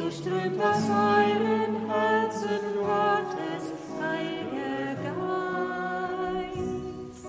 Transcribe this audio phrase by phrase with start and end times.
[0.00, 3.64] so strömt aus euren Herzen Gottes
[4.00, 4.94] Heiliger
[6.14, 7.28] Geist.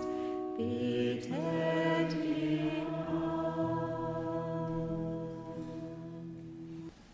[0.56, 2.88] Betet ihn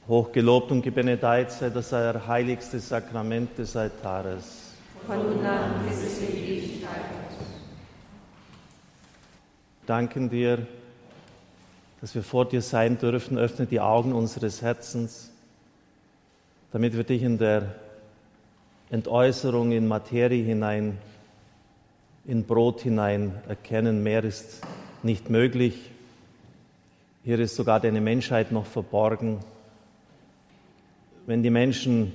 [0.08, 4.74] Hochgelobt und gebenedeit sei das heiligste Sakrament des Altares.
[5.08, 7.02] Von nun an bis es in Ewigkeit.
[9.88, 10.68] Danken dir,
[12.02, 13.39] dass wir vor dir sein dürfen.
[13.39, 15.32] Öffne die Augen unseres Herzens,
[16.71, 17.76] damit wir dich in der
[18.89, 20.98] Entäußerung in Materie hinein,
[22.25, 24.03] in Brot hinein erkennen.
[24.03, 24.62] Mehr ist
[25.03, 25.91] nicht möglich.
[27.23, 29.39] Hier ist sogar deine Menschheit noch verborgen.
[31.25, 32.13] Wenn die Menschen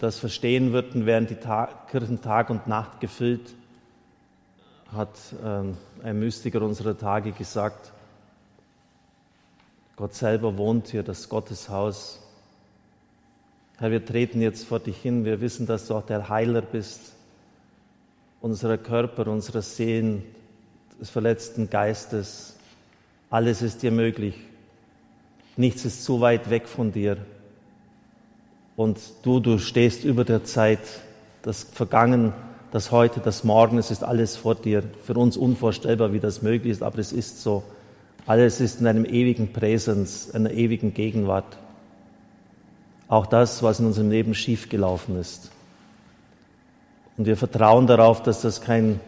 [0.00, 1.36] das verstehen würden, wären die
[1.90, 3.54] Kirchen Tag und Nacht gefüllt,
[4.92, 7.92] hat ähm, ein Mystiker unserer Tage gesagt.
[9.94, 12.20] Gott selber wohnt hier, das Gotteshaus.
[13.82, 15.24] Herr, wir treten jetzt vor dich hin.
[15.24, 17.00] Wir wissen, dass du auch der Heiler bist
[18.40, 20.22] unserer Körper, unserer Seelen,
[21.00, 22.54] des verletzten Geistes.
[23.28, 24.36] Alles ist dir möglich.
[25.56, 27.16] Nichts ist zu weit weg von dir.
[28.76, 30.78] Und du, du stehst über der Zeit,
[31.42, 32.32] das Vergangen,
[32.70, 34.84] das Heute, das Morgen, es ist alles vor dir.
[35.02, 37.64] Für uns unvorstellbar, wie das möglich ist, aber es ist so.
[38.26, 41.58] Alles ist in einem ewigen Präsens, einer ewigen Gegenwart.
[43.12, 45.50] Auch das, was in unserem Leben schiefgelaufen ist.
[47.18, 49.00] Und wir vertrauen darauf, dass das kein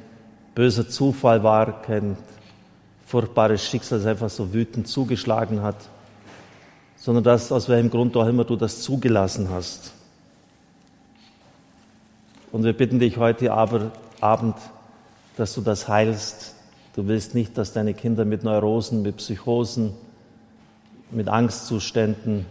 [0.55, 2.19] böser Zufall war, kein
[3.07, 5.77] furchtbares Schicksal, das einfach so wütend zugeschlagen hat,
[6.99, 9.95] sondern dass, aus welchem Grund auch immer du das zugelassen hast.
[12.53, 14.57] Und wir bitten dich heute Abend,
[15.39, 16.57] dass du das heilst.
[16.95, 19.95] Du willst nicht, dass deine Kinder mit Neurosen, mit Psychosen,
[21.11, 22.45] mit Angstzuständen,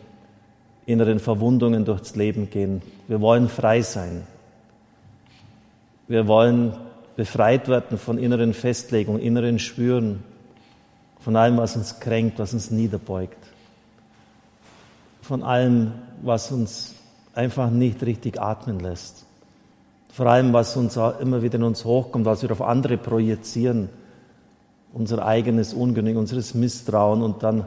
[0.85, 2.81] inneren Verwundungen durchs Leben gehen.
[3.07, 4.27] Wir wollen frei sein.
[6.07, 6.73] Wir wollen
[7.15, 10.23] befreit werden von inneren Festlegungen, inneren Spüren,
[11.19, 13.37] von allem, was uns kränkt, was uns niederbeugt
[15.23, 16.93] von allem, was uns
[17.33, 19.25] einfach nicht richtig atmen lässt.
[20.11, 23.89] Vor allem, was uns immer wieder in uns hochkommt, was wir auf andere projizieren,
[24.91, 27.65] unser eigenes Ungenügen, unseres Misstrauen und dann,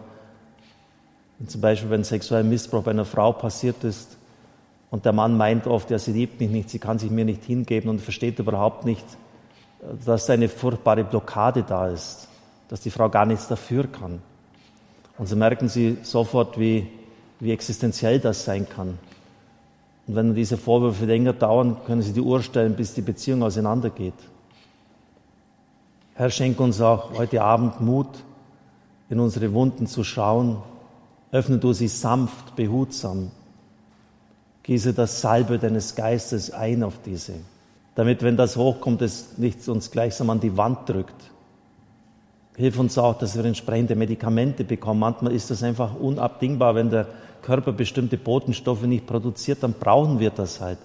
[1.47, 4.16] zum Beispiel, wenn sexueller Missbrauch bei einer Frau passiert ist
[4.91, 7.44] und der Mann meint oft, ja, sie liebt mich nicht, sie kann sich mir nicht
[7.44, 9.04] hingeben und versteht überhaupt nicht,
[10.04, 12.28] dass eine furchtbare Blockade da ist,
[12.69, 14.22] dass die Frau gar nichts dafür kann.
[15.19, 16.88] Und so merken sie sofort, wie
[17.41, 18.98] wie existenziell das sein kann.
[20.06, 24.14] Und wenn diese Vorwürfe länger dauern, können Sie die Uhr stellen, bis die Beziehung auseinandergeht.
[26.14, 28.08] Herr, schenk uns auch heute Abend Mut,
[29.10, 30.58] in unsere Wunden zu schauen.
[31.36, 33.30] Öffne du sie sanft, behutsam.
[34.62, 37.34] Gieße das Salbe deines Geistes ein auf diese,
[37.94, 41.30] damit, wenn das hochkommt, es nicht uns gleichsam an die Wand drückt.
[42.56, 45.00] Hilf uns auch, dass wir entsprechende Medikamente bekommen.
[45.00, 47.06] Manchmal ist das einfach unabdingbar, wenn der
[47.42, 50.78] Körper bestimmte Botenstoffe nicht produziert, dann brauchen wir das halt.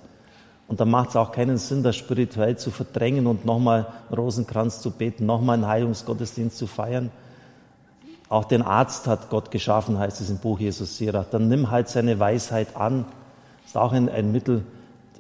[0.68, 4.92] Und dann macht es auch keinen Sinn, das spirituell zu verdrängen und nochmal Rosenkranz zu
[4.92, 7.10] beten, nochmal einen Heilungsgottesdienst zu feiern.
[8.32, 11.26] Auch den Arzt hat Gott geschaffen, heißt es im Buch Jesus Sirach.
[11.30, 13.06] Dann nimm halt seine Weisheit an.
[13.66, 14.64] Ist auch ein, ein Mittel,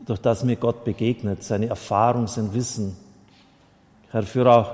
[0.05, 2.95] durch das mir Gott begegnet, seine Erfahrung, sein Wissen.
[4.09, 4.72] Herr, führe auch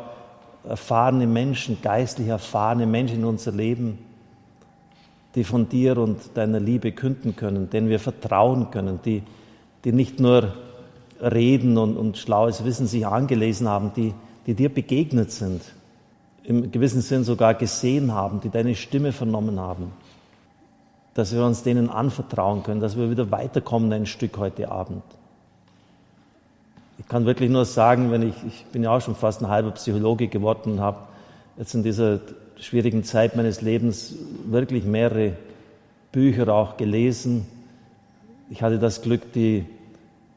[0.70, 3.98] erfahrene Menschen, geistlich erfahrene Menschen in unser Leben
[5.38, 9.22] die von dir und deiner Liebe künden können, denen wir vertrauen können, die,
[9.86, 10.52] die nicht nur
[11.22, 14.16] reden und, und schlaues Wissen sich angelesen haben, die,
[14.48, 15.62] die dir begegnet sind,
[16.48, 19.92] im gewissen Sinn sogar gesehen haben, die deine Stimme vernommen haben,
[21.14, 25.04] dass wir uns denen anvertrauen können, dass wir wieder weiterkommen ein Stück heute Abend.
[27.00, 29.72] Ich kann wirklich nur sagen, wenn ich, ich bin ja auch schon fast ein halber
[29.72, 31.00] Psychologe geworden und habe
[31.58, 32.22] jetzt in dieser
[32.56, 34.16] schwierigen Zeit meines Lebens
[34.46, 35.34] wirklich mehrere
[36.14, 37.46] Bücher auch gelesen.
[38.50, 39.66] Ich hatte das Glück, die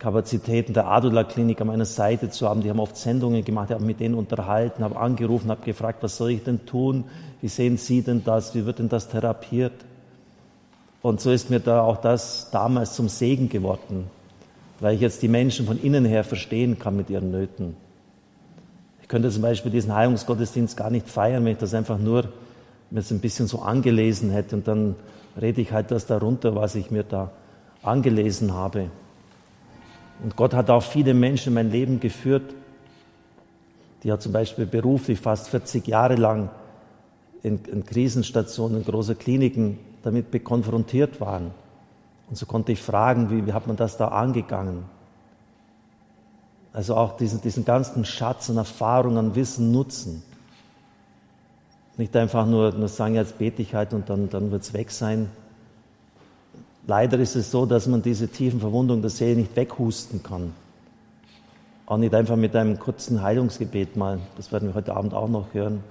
[0.01, 2.63] Kapazitäten der Adula Klinik an meiner Seite zu haben.
[2.63, 6.17] Die haben oft Sendungen gemacht, ich habe mit denen unterhalten, habe angerufen, habe gefragt, was
[6.17, 7.05] soll ich denn tun?
[7.41, 8.57] Wie sehen Sie denn das?
[8.57, 9.75] Wie wird denn das therapiert?
[11.03, 14.07] Und so ist mir da auch das damals zum Segen geworden,
[14.81, 17.77] weil ich jetzt die Menschen von innen her verstehen kann mit ihren Nöten
[19.11, 22.29] könnte zum Beispiel diesen Heilungsgottesdienst gar nicht feiern, wenn ich das einfach nur
[22.91, 24.95] mir ein bisschen so angelesen hätte und dann
[25.41, 27.33] rede ich halt das darunter, was ich mir da
[27.83, 28.89] angelesen habe.
[30.23, 32.55] Und Gott hat auch viele Menschen in mein Leben geführt,
[34.03, 36.51] die ja zum Beispiel beruflich fast 40 Jahre lang
[37.43, 41.51] in, in Krisenstationen, in großen Kliniken damit konfrontiert waren.
[42.29, 44.85] Und so konnte ich fragen, wie, wie hat man das da angegangen?
[46.73, 50.23] Also auch diesen, diesen ganzen Schatz an Erfahrung, an Wissen nutzen.
[51.97, 54.91] Nicht einfach nur, nur sagen, jetzt bete ich halt und dann, dann wird es weg
[54.91, 55.29] sein.
[56.87, 60.53] Leider ist es so, dass man diese tiefen Verwundungen der Seele nicht weghusten kann.
[61.87, 64.21] Auch nicht einfach mit einem kurzen Heilungsgebet mal.
[64.37, 65.83] Das werden wir heute Abend auch noch hören.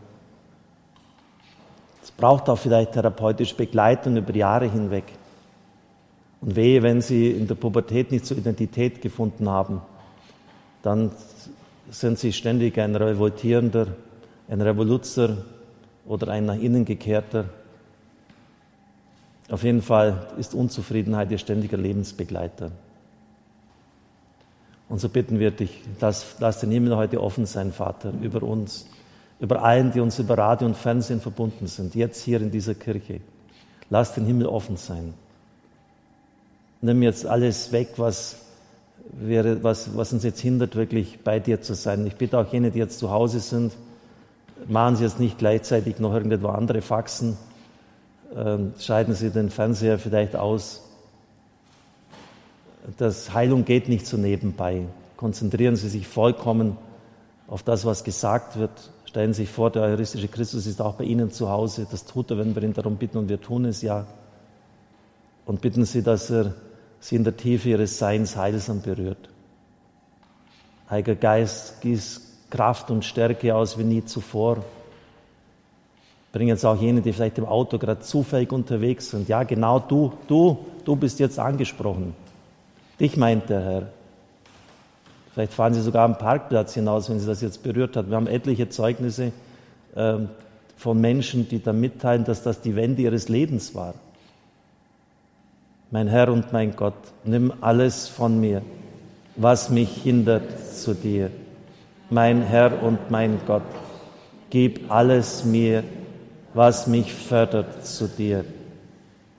[2.02, 5.04] Es braucht auch vielleicht therapeutische Begleitung über Jahre hinweg.
[6.42, 9.82] Und wehe, wenn Sie in der Pubertät nicht zur Identität gefunden haben,
[10.82, 11.12] dann
[11.92, 13.88] sind Sie ständig ein Revoltierender,
[14.48, 15.38] ein Revoluzer
[16.06, 17.46] oder ein nach innen gekehrter.
[19.50, 22.72] Auf jeden Fall ist Unzufriedenheit Ihr ständiger Lebensbegleiter.
[24.90, 28.88] Und so bitten wir dich, lass, lass den Himmel heute offen sein, Vater, über uns,
[29.40, 33.22] über allen, die uns über Radio und Fernsehen verbunden sind, jetzt hier in dieser Kirche.
[33.90, 35.14] Lass den Himmel offen sein.
[36.82, 38.38] Nimm jetzt alles weg, was,
[39.12, 42.06] wäre, was, was uns jetzt hindert, wirklich bei dir zu sein.
[42.08, 43.74] Ich bitte auch jene, die jetzt zu Hause sind,
[44.68, 47.38] machen Sie jetzt nicht gleichzeitig noch irgendwo andere Faxen,
[48.80, 50.90] schalten Sie den Fernseher vielleicht aus
[52.98, 54.86] das Heilung geht nicht so nebenbei.
[55.18, 56.78] Konzentrieren Sie sich vollkommen
[57.48, 58.92] auf das, was gesagt wird.
[59.06, 61.88] Stellen Sie sich vor, der eucharistische Christus ist auch bei Ihnen zu Hause.
[61.90, 64.06] Das tut er, wenn wir ihn darum bitten und wir tun es ja.
[65.46, 66.54] Und bitten Sie, dass er
[67.00, 69.30] Sie in der Tiefe Ihres Seins heilsam berührt.
[70.90, 74.64] Heiliger Geist, gieß Kraft und Stärke aus wie nie zuvor.
[76.32, 79.28] Bring jetzt auch jene, die vielleicht im Auto gerade zufällig unterwegs sind.
[79.28, 82.14] Ja, genau du, du, du bist jetzt angesprochen.
[83.00, 83.88] Dich meint der Herr.
[85.34, 88.10] Vielleicht fahren Sie sogar am Parkplatz hinaus, wenn Sie das jetzt berührt hat.
[88.10, 89.32] Wir haben etliche Zeugnisse
[89.96, 90.18] äh,
[90.76, 93.94] von Menschen, die da mitteilen, dass das die Wende ihres Lebens war.
[95.92, 96.94] Mein Herr und mein Gott,
[97.24, 98.62] nimm alles von mir,
[99.36, 100.44] was mich hindert
[100.76, 101.32] zu dir.
[102.12, 103.64] Mein Herr und mein Gott,
[104.50, 105.84] gib alles mir,
[106.54, 108.46] was mich fördert zu dir.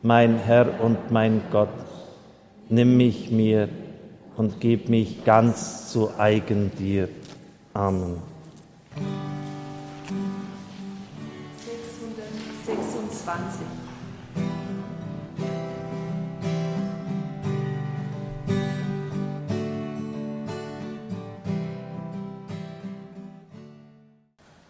[0.03, 1.69] Mein Herr und mein Gott,
[2.69, 3.69] nimm mich mir
[4.37, 7.09] und gib mich ganz zu eigen dir.
[7.75, 8.23] Amen.
[12.67, 13.61] 626.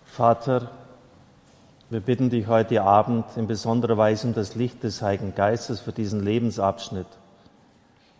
[0.04, 0.79] Vater,
[1.90, 5.92] wir bitten dich heute Abend in besonderer Weise um das Licht des Heiligen Geistes für
[5.92, 7.06] diesen Lebensabschnitt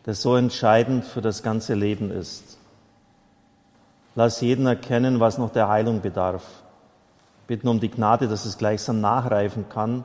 [0.04, 2.58] das so entscheidend für das ganze Leben ist.
[4.14, 6.44] Lass jeden erkennen, was noch der Heilung bedarf.
[7.46, 10.04] Bitten um die Gnade, dass es gleichsam nachreifen kann,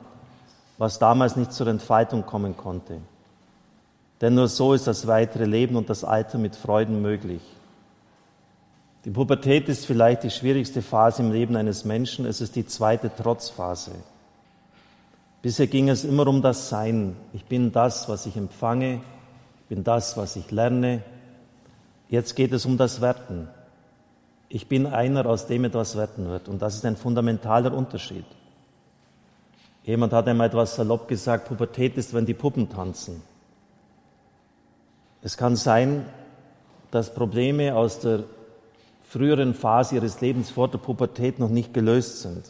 [0.78, 2.98] was damals nicht zur Entfaltung kommen konnte.
[4.20, 7.42] Denn nur so ist das weitere Leben und das Alter mit Freuden möglich.
[9.06, 12.26] Die Pubertät ist vielleicht die schwierigste Phase im Leben eines Menschen.
[12.26, 13.92] Es ist die zweite Trotzphase.
[15.40, 17.16] Bisher ging es immer um das Sein.
[17.32, 19.00] Ich bin das, was ich empfange
[19.68, 21.02] bin das, was ich lerne.
[22.08, 23.48] Jetzt geht es um das Werten.
[24.48, 26.48] Ich bin einer, aus dem etwas werten wird.
[26.48, 28.24] Und das ist ein fundamentaler Unterschied.
[29.82, 33.22] Jemand hat einmal etwas salopp gesagt, Pubertät ist, wenn die Puppen tanzen.
[35.22, 36.06] Es kann sein,
[36.92, 38.24] dass Probleme aus der
[39.08, 42.44] früheren Phase ihres Lebens vor der Pubertät noch nicht gelöst sind.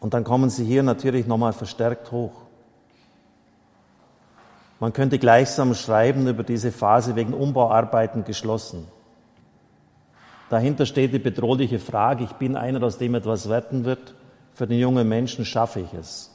[0.00, 2.32] Und dann kommen sie hier natürlich nochmal verstärkt hoch.
[4.80, 8.88] Man könnte gleichsam schreiben über diese Phase wegen Umbauarbeiten geschlossen.
[10.50, 14.14] Dahinter steht die bedrohliche Frage, ich bin einer, aus dem etwas werden wird.
[14.54, 16.30] Für den jungen Menschen schaffe ich es.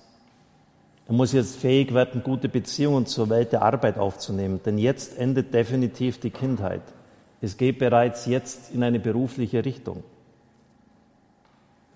[1.07, 5.53] Er muss jetzt fähig werden, gute Beziehungen zur Welt der Arbeit aufzunehmen, denn jetzt endet
[5.53, 6.81] definitiv die Kindheit.
[7.41, 10.03] Es geht bereits jetzt in eine berufliche Richtung.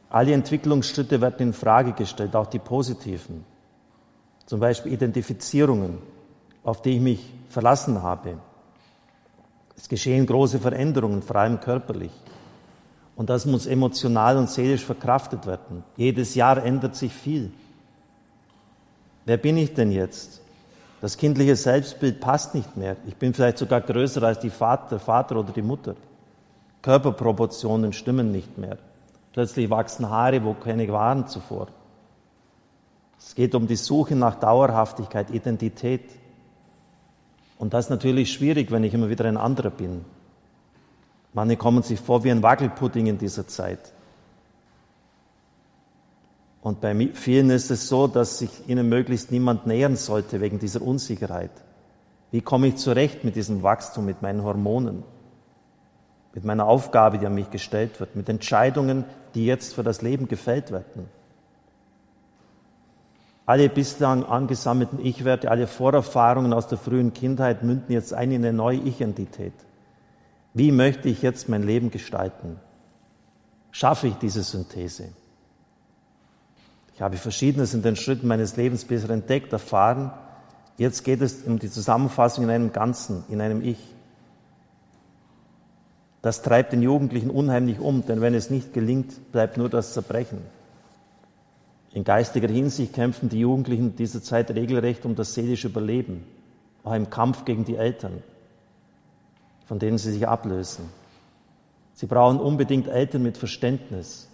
[0.10, 3.46] Alle Entwicklungsschritte werden in Frage gestellt, auch die positiven.
[4.46, 6.00] Zum Beispiel Identifizierungen,
[6.64, 8.38] auf die ich mich verlassen habe.
[9.78, 12.12] Es geschehen große Veränderungen, vor allem körperlich.
[13.16, 15.84] Und das muss emotional und seelisch verkraftet werden.
[15.96, 17.52] Jedes Jahr ändert sich viel.
[19.26, 20.41] Wer bin ich denn jetzt?
[21.02, 22.96] Das kindliche Selbstbild passt nicht mehr.
[23.08, 25.96] Ich bin vielleicht sogar größer als die Vater, Vater oder die Mutter.
[26.84, 28.78] Körperproportionen stimmen nicht mehr.
[29.34, 31.68] Plötzlich wachsen Haare, wo keine waren zuvor.
[33.18, 36.04] Es geht um die Suche nach Dauerhaftigkeit, Identität.
[37.58, 40.06] Und das ist natürlich schwierig, wenn ich immer wieder ein anderer bin.
[41.34, 43.94] Manche kommen sich vor wie ein Wackelpudding in dieser Zeit.
[46.62, 50.82] Und bei vielen ist es so, dass sich ihnen möglichst niemand nähern sollte wegen dieser
[50.82, 51.52] Unsicherheit.
[52.30, 55.04] Wie komme ich zurecht mit diesem Wachstum, mit meinen Hormonen,
[56.34, 60.28] mit meiner Aufgabe, die an mich gestellt wird, mit Entscheidungen, die jetzt für das Leben
[60.28, 61.10] gefällt werden?
[63.48, 68.54] Alle bislang angesammelten Ich-Werte, alle Vorerfahrungen aus der frühen Kindheit münden jetzt ein in eine
[68.56, 69.54] neue Ich-Identität.
[70.54, 72.60] Wie möchte ich jetzt mein Leben gestalten?
[73.72, 75.10] Schaffe ich diese Synthese?
[77.02, 80.12] Ich habe Verschiedenes in den Schritten meines Lebens bisher entdeckt, erfahren.
[80.78, 83.80] Jetzt geht es um die Zusammenfassung in einem Ganzen, in einem Ich.
[86.22, 90.42] Das treibt den Jugendlichen unheimlich um, denn wenn es nicht gelingt, bleibt nur das Zerbrechen.
[91.92, 96.24] In geistiger Hinsicht kämpfen die Jugendlichen dieser Zeit regelrecht um das seelische Überleben,
[96.84, 98.22] auch im Kampf gegen die Eltern,
[99.66, 100.86] von denen sie sich ablösen.
[101.96, 104.28] Sie brauchen unbedingt Eltern mit Verständnis,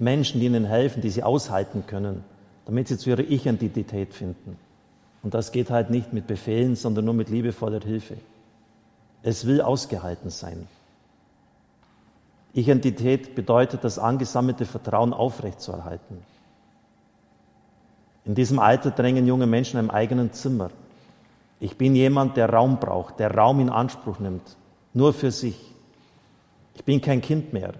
[0.00, 2.24] Menschen, die ihnen helfen, die sie aushalten können,
[2.66, 4.56] damit sie zu ihrer Ich-Identität finden.
[5.22, 8.16] Und das geht halt nicht mit Befehlen, sondern nur mit liebevoller Hilfe.
[9.22, 10.66] Es will ausgehalten sein.
[12.54, 16.18] Identität bedeutet, das angesammelte Vertrauen aufrechtzuerhalten.
[18.24, 20.70] In diesem Alter drängen junge Menschen einem eigenen Zimmer.
[21.60, 24.56] Ich bin jemand, der Raum braucht, der Raum in Anspruch nimmt,
[24.94, 25.74] nur für sich.
[26.74, 27.74] Ich bin kein Kind mehr.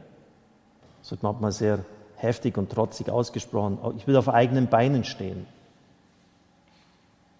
[1.01, 1.79] Das wird manchmal sehr
[2.23, 3.79] heftig und trotzig ausgesprochen.
[3.97, 5.47] Ich will auf eigenen Beinen stehen.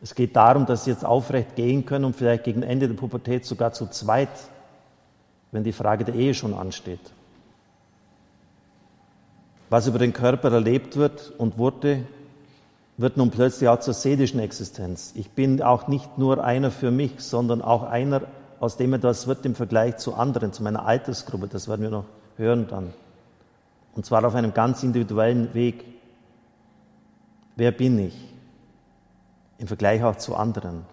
[0.03, 3.45] Es geht darum, dass sie jetzt aufrecht gehen können und vielleicht gegen Ende der Pubertät
[3.45, 4.31] sogar zu zweit,
[5.53, 7.01] wenn die Frage der Ehe schon ansteht.
[9.69, 12.05] Was über den Körper erlebt wird und wurde,
[12.97, 15.13] wird nun plötzlich auch zur seelischen Existenz.
[15.15, 18.23] Ich bin auch nicht nur einer für mich, sondern auch einer,
[18.59, 21.47] aus dem etwas wird im Vergleich zu anderen, zu meiner Altersgruppe.
[21.47, 22.05] Das werden wir noch
[22.37, 22.93] hören dann.
[23.95, 25.85] Und zwar auf einem ganz individuellen Weg.
[27.57, 28.17] Wer bin ich?
[29.59, 30.87] Im Vergleich auch zu anderen.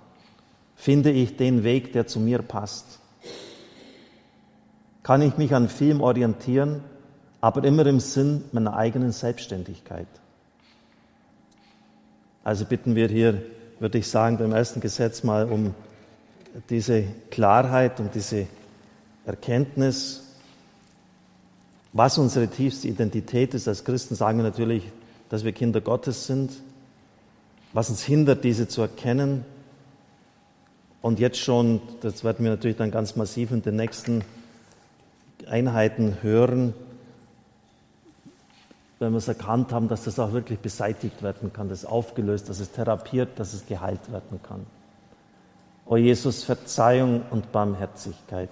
[0.75, 2.99] Finde ich den Weg, der zu mir passt?
[5.03, 6.83] Kann ich mich an Film orientieren,
[7.39, 10.07] aber immer im Sinn meiner eigenen Selbstständigkeit?
[12.43, 13.41] Also bitten wir hier,
[13.79, 15.73] würde ich sagen, beim ersten Gesetz mal um
[16.69, 18.47] diese Klarheit, um diese
[19.25, 20.26] Erkenntnis,
[21.97, 23.67] was unsere tiefste Identität ist.
[23.67, 24.83] Als Christen sagen wir natürlich,
[25.29, 26.51] dass wir Kinder Gottes sind.
[27.73, 29.43] Was uns hindert, diese zu erkennen.
[31.01, 34.23] Und jetzt schon, das werden wir natürlich dann ganz massiv in den nächsten
[35.47, 36.73] Einheiten hören,
[38.99, 42.59] wenn wir es erkannt haben, dass das auch wirklich beseitigt werden kann, das aufgelöst, dass
[42.59, 44.65] es therapiert, dass es geheilt werden kann.
[45.85, 48.49] O Jesus, Verzeihung und Barmherzigkeit.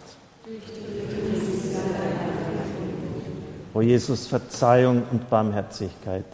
[3.76, 6.26] O Jesus, Verzeihung und Barmherzigkeit.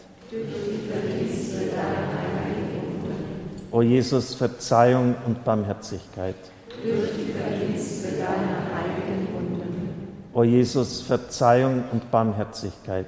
[3.70, 6.36] O Jesus, Verzeihung und Barmherzigkeit.
[10.34, 13.06] O Jesus, Verzeihung und Barmherzigkeit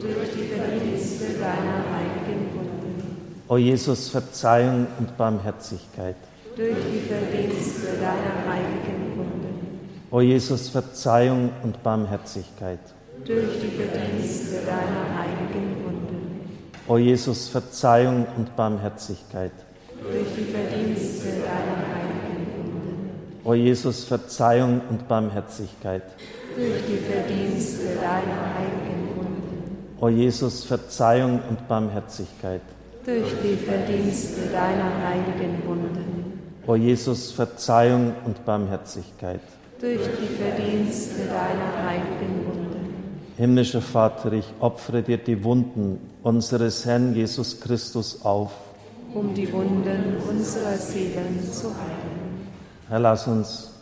[0.00, 3.40] durch die Verdienste deiner heiligen Wunden.
[3.48, 6.16] O Jesus, Verzeihung und Barmherzigkeit.
[6.56, 9.80] Durch die Verdienste deiner heiligen Wunden.
[10.10, 12.80] O Jesus, Verzeihung und Barmherzigkeit.
[13.26, 16.40] Durch die Verdienste deiner heiligen Wunden.
[16.86, 19.52] O Jesus, Verzeihung und Barmherzigkeit.
[20.00, 23.10] Durch die Verdienste deiner heiligen Wunden.
[23.44, 26.02] O Jesus, Verzeihung und Barmherzigkeit.
[26.56, 28.86] Durch die Verdienste deiner heiligen
[29.98, 32.60] O Jesus, Verzeihung und Barmherzigkeit.
[33.04, 36.38] Durch die Verdienste deiner heiligen Wunden.
[36.66, 39.40] O Jesus, Verzeihung und Barmherzigkeit.
[39.80, 42.65] Durch die Verdienste deiner heiligen Wunden.
[43.36, 48.50] Himmlischer Vater, ich opfere dir die Wunden unseres Herrn Jesus Christus auf.
[49.12, 52.48] Um die Wunden unserer Seelen zu heilen.
[52.88, 53.72] Herr, lass uns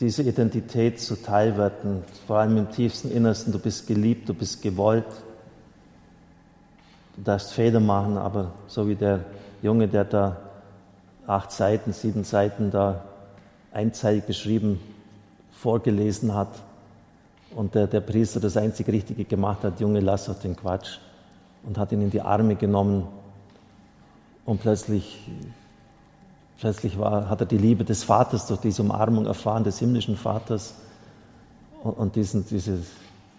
[0.00, 3.54] diese Identität zuteil werden, vor allem im tiefsten Innersten.
[3.54, 5.06] Du bist geliebt, du bist gewollt.
[7.16, 9.20] Du darfst Fehler machen, aber so wie der
[9.62, 10.36] Junge, der da
[11.26, 13.02] acht Seiten, sieben Seiten da
[13.72, 14.78] einzeilig beschrieben
[15.52, 16.50] vorgelesen hat
[17.54, 20.98] und der, der Priester das einzig Richtige gemacht hat, Junge, lass doch den Quatsch
[21.64, 23.06] und hat ihn in die Arme genommen
[24.44, 25.20] und plötzlich
[26.64, 30.74] Plötzlich war, hat er die Liebe des Vaters durch diese Umarmung erfahren, des himmlischen Vaters
[31.82, 32.78] und, diesen, diese,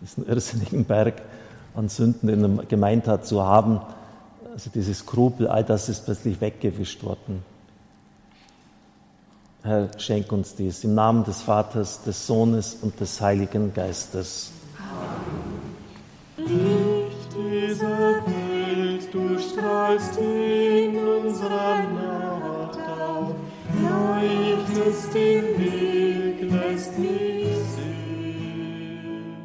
[0.01, 1.21] diesen irrsinnigen Berg
[1.75, 3.81] an Sünden, den er gemeint hat zu haben.
[4.53, 7.43] Also dieses Skrupel, all das ist plötzlich weggewischt worden.
[9.65, 14.51] Herr, schenk uns dies im Namen des Vaters, des Sohnes und des Heiligen Geistes.
[16.37, 23.33] Licht dieser Welt, du strahlst in unserer Nacht auf.
[23.79, 29.35] Gleichnis den Weg lässt mich sehen.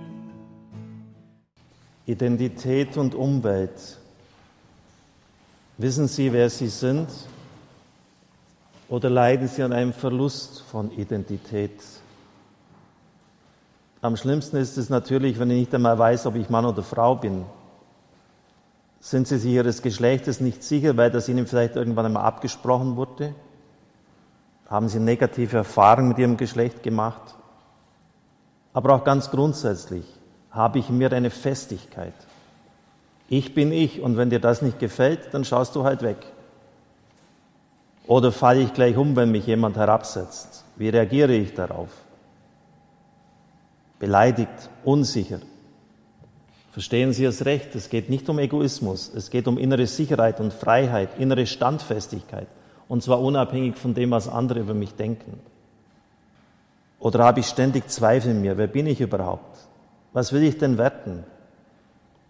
[2.05, 3.99] Identität und Umwelt.
[5.79, 7.09] Wissen Sie, wer Sie sind?
[8.91, 11.81] Oder leiden Sie an einem Verlust von Identität?
[14.03, 17.15] Am schlimmsten ist es natürlich, wenn ich nicht einmal weiß, ob ich Mann oder Frau
[17.15, 17.45] bin.
[18.99, 23.33] Sind Sie sich Ihres Geschlechtes nicht sicher, weil das Ihnen vielleicht irgendwann einmal abgesprochen wurde?
[24.69, 27.37] Haben Sie negative Erfahrungen mit Ihrem Geschlecht gemacht?
[28.73, 30.05] Aber auch ganz grundsätzlich
[30.51, 32.15] habe ich mir eine Festigkeit.
[33.29, 36.27] Ich bin ich und wenn dir das nicht gefällt, dann schaust du halt weg.
[38.11, 40.65] Oder falle ich gleich um, wenn mich jemand herabsetzt?
[40.75, 41.91] Wie reagiere ich darauf?
[44.01, 45.39] Beleidigt, unsicher.
[46.73, 50.53] Verstehen Sie es recht, es geht nicht um Egoismus, es geht um innere Sicherheit und
[50.53, 52.49] Freiheit, innere Standfestigkeit.
[52.89, 55.39] Und zwar unabhängig von dem, was andere über mich denken.
[56.99, 58.59] Oder habe ich ständig Zweifel in mir?
[58.59, 59.57] Wer bin ich überhaupt?
[60.13, 61.23] Was will ich denn werten?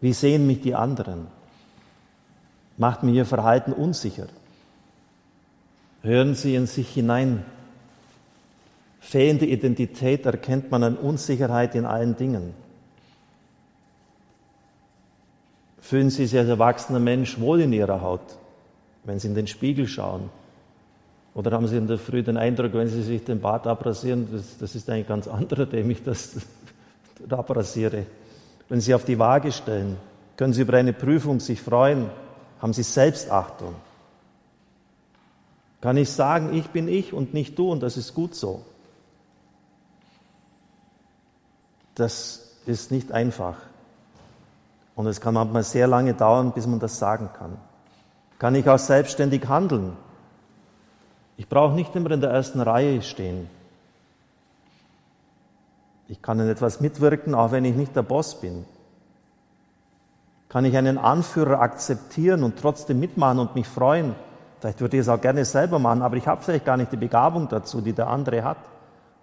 [0.02, 1.28] Wie sehen mich die anderen?
[2.76, 4.26] Macht mir ihr Verhalten unsicher?
[6.02, 7.44] Hören Sie in sich hinein.
[9.00, 12.54] Fehlende Identität erkennt man an Unsicherheit in allen Dingen.
[15.80, 18.38] Fühlen Sie sich als erwachsener Mensch wohl in Ihrer Haut,
[19.04, 20.30] wenn Sie in den Spiegel schauen?
[21.34, 24.58] Oder haben Sie in der Früh den Eindruck, wenn Sie sich den Bart abrasieren, das,
[24.58, 26.36] das ist ein ganz anderer, dem ich das
[27.28, 28.06] abrasiere?
[28.68, 29.96] Wenn Sie auf die Waage stellen,
[30.36, 32.06] können Sie über eine Prüfung sich freuen,
[32.60, 33.74] haben Sie Selbstachtung.
[35.80, 38.64] Kann ich sagen, ich bin ich und nicht du und das ist gut so.
[41.94, 43.56] Das ist nicht einfach.
[44.94, 47.56] Und es kann manchmal sehr lange dauern, bis man das sagen kann.
[48.38, 49.96] Kann ich auch selbstständig handeln?
[51.36, 53.48] Ich brauche nicht immer in der ersten Reihe stehen.
[56.08, 58.66] Ich kann in etwas mitwirken, auch wenn ich nicht der Boss bin.
[60.48, 64.14] Kann ich einen Anführer akzeptieren und trotzdem mitmachen und mich freuen?
[64.60, 66.96] Vielleicht würde ich es auch gerne selber machen, aber ich habe vielleicht gar nicht die
[66.96, 68.58] Begabung dazu, die der andere hat.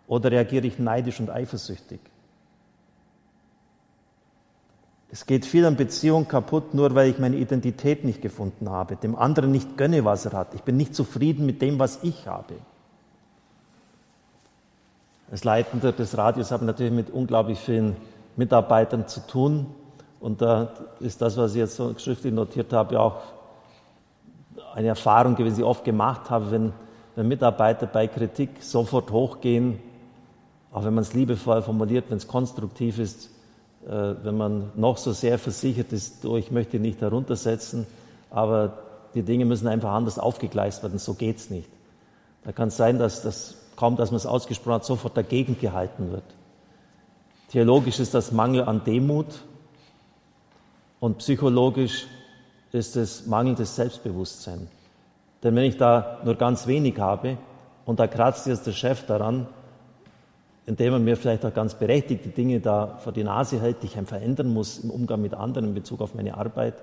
[0.08, 2.00] Oder reagiere ich neidisch und eifersüchtig?
[5.10, 9.15] Es geht viel an Beziehungen kaputt, nur weil ich meine Identität nicht gefunden habe, dem
[9.15, 10.54] anderen nicht gönne, was er hat.
[10.54, 12.56] Ich bin nicht zufrieden mit dem, was ich habe.
[15.30, 17.95] Als Leitender des Radios habe ich natürlich mit unglaublich vielen
[18.38, 19.67] Mitarbeitern zu tun.
[20.19, 23.21] Und da ist das, was ich jetzt so schriftlich notiert habe, auch
[24.77, 26.71] eine Erfahrung gewesen, die ich oft gemacht habe, wenn,
[27.15, 29.79] wenn Mitarbeiter bei Kritik sofort hochgehen,
[30.71, 33.31] auch wenn man es liebevoll formuliert, wenn es konstruktiv ist,
[33.87, 37.87] äh, wenn man noch so sehr versichert ist, oh, ich möchte nicht heruntersetzen,
[38.29, 38.77] aber
[39.15, 41.69] die Dinge müssen einfach anders aufgegleist werden, so geht es nicht.
[42.43, 46.11] Da kann es sein, dass das, kaum dass man es ausgesprochen hat, sofort dagegen gehalten
[46.11, 46.23] wird.
[47.49, 49.41] Theologisch ist das Mangel an Demut
[50.99, 52.05] und psychologisch
[52.77, 54.67] ist es mangelndes Selbstbewusstsein.
[55.43, 57.37] Denn wenn ich da nur ganz wenig habe
[57.85, 59.47] und da kratzt jetzt der Chef daran,
[60.65, 63.93] indem er mir vielleicht auch ganz berechtigte Dinge da vor die Nase hält, die ich
[63.93, 66.75] verändern muss im Umgang mit anderen in Bezug auf meine Arbeit,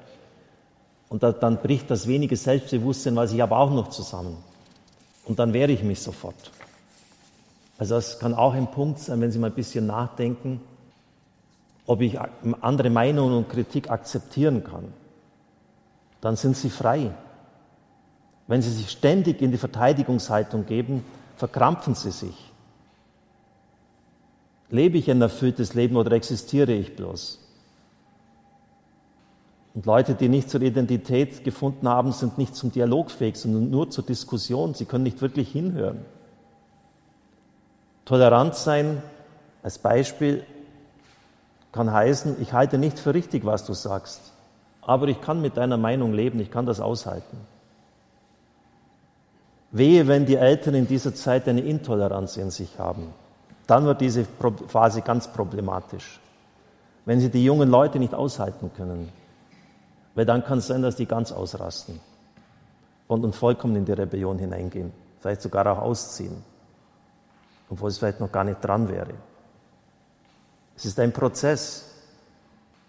[1.10, 4.36] und da, dann bricht das wenige Selbstbewusstsein, was ich habe, auch noch zusammen.
[5.26, 6.50] Und dann wehre ich mich sofort.
[7.78, 10.60] Also das kann auch ein Punkt sein, wenn Sie mal ein bisschen nachdenken,
[11.86, 12.18] ob ich
[12.62, 14.92] andere Meinungen und Kritik akzeptieren kann
[16.24, 17.10] dann sind sie frei.
[18.46, 21.04] Wenn sie sich ständig in die Verteidigungshaltung geben,
[21.36, 22.50] verkrampfen sie sich.
[24.70, 27.40] Lebe ich ein erfülltes Leben oder existiere ich bloß?
[29.74, 33.90] Und Leute, die nicht zur Identität gefunden haben, sind nicht zum Dialog fähig, sondern nur
[33.90, 34.72] zur Diskussion.
[34.72, 36.06] Sie können nicht wirklich hinhören.
[38.06, 39.02] Tolerant sein
[39.62, 40.42] als Beispiel
[41.70, 44.33] kann heißen, ich halte nicht für richtig, was du sagst
[44.86, 47.38] aber ich kann mit deiner Meinung leben, ich kann das aushalten.
[49.70, 53.12] Wehe, wenn die Eltern in dieser Zeit eine Intoleranz in sich haben.
[53.66, 54.24] Dann wird diese
[54.68, 56.20] Phase ganz problematisch.
[57.06, 59.10] Wenn sie die jungen Leute nicht aushalten können,
[60.14, 61.98] weil dann kann es sein, dass die ganz ausrasten
[63.08, 66.44] und, und vollkommen in die Rebellion hineingehen, vielleicht sogar auch ausziehen,
[67.68, 69.14] obwohl es vielleicht noch gar nicht dran wäre.
[70.76, 71.90] Es ist ein Prozess.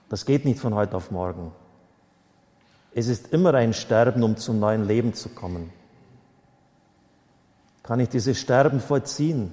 [0.10, 1.52] Das geht nicht von heute auf morgen.
[2.98, 5.70] Es ist immer ein Sterben, um zum neuen Leben zu kommen.
[7.84, 9.52] Kann ich dieses Sterben vollziehen?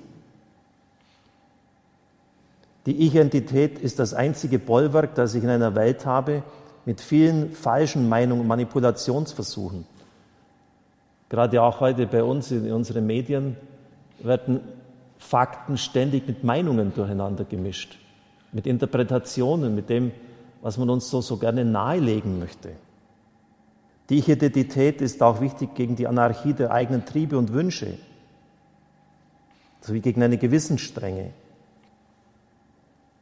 [2.86, 6.44] Die Identität ist das einzige Bollwerk, das ich in einer Welt habe,
[6.84, 9.86] mit vielen falschen Meinungen und Manipulationsversuchen.
[11.28, 13.56] Gerade auch heute bei uns in unseren Medien
[14.20, 14.60] werden
[15.18, 17.98] Fakten ständig mit Meinungen durcheinander gemischt,
[18.52, 20.12] mit Interpretationen, mit dem,
[20.60, 22.76] was man uns so, so gerne nahelegen möchte.
[24.12, 27.96] Die Ich-Identität ist auch wichtig gegen die Anarchie der eigenen Triebe und Wünsche,
[29.80, 31.30] sowie gegen eine Gewissensstrenge.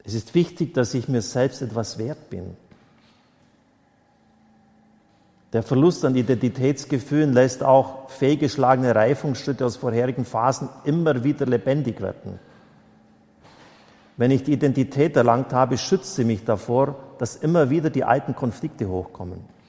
[0.03, 2.57] Es ist wichtig, dass ich mir selbst etwas wert bin.
[5.53, 12.41] Der Verlust an Identitätsgefühlen lässt auch fehlgeschlagene Reifungsschritte aus vorherigen Phasen immer wieder lebendig werden.
[14.17, 18.35] Wenn ich die Identität erlangt habe, schützt sie mich davor, dass immer wieder die alten
[18.35, 19.60] Konflikte hochkommen.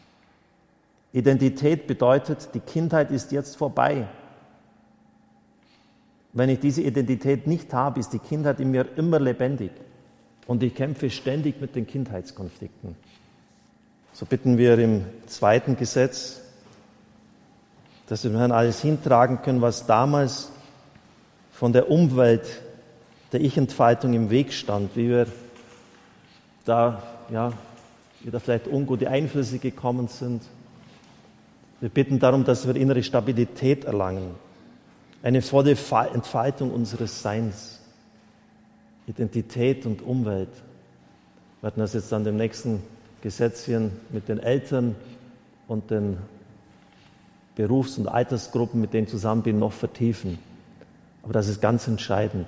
[1.14, 4.08] Identität bedeutet, die Kindheit ist jetzt vorbei.
[6.34, 9.72] Wenn ich diese Identität nicht habe, ist die Kindheit in mir immer lebendig
[10.48, 12.96] und ich kämpfe ständig mit den Kindheitskonflikten.
[14.14, 16.42] So bitten wir im zweiten Gesetz,
[18.08, 20.52] dass wir Herrn alles hintragen können, was damals
[21.52, 22.62] von der Umwelt,
[23.32, 25.28] der Ich-Entfaltung im Weg stand, wie wir
[26.66, 27.54] da, ja,
[28.22, 30.44] wieder vielleicht ungute Einflüsse gekommen sind.
[31.82, 34.36] Wir bitten darum, dass wir innere Stabilität erlangen,
[35.24, 37.80] eine volle Entfaltung unseres Seins,
[39.08, 40.50] Identität und Umwelt.
[41.60, 42.84] Wir werden das jetzt an dem nächsten
[43.22, 44.96] Gesetzchen mit den Eltern
[45.68, 46.18] und den
[47.56, 50.38] Berufs- und Altersgruppen, mit denen zusammen bin, noch vertiefen.
[51.24, 52.48] Aber das ist ganz entscheidend.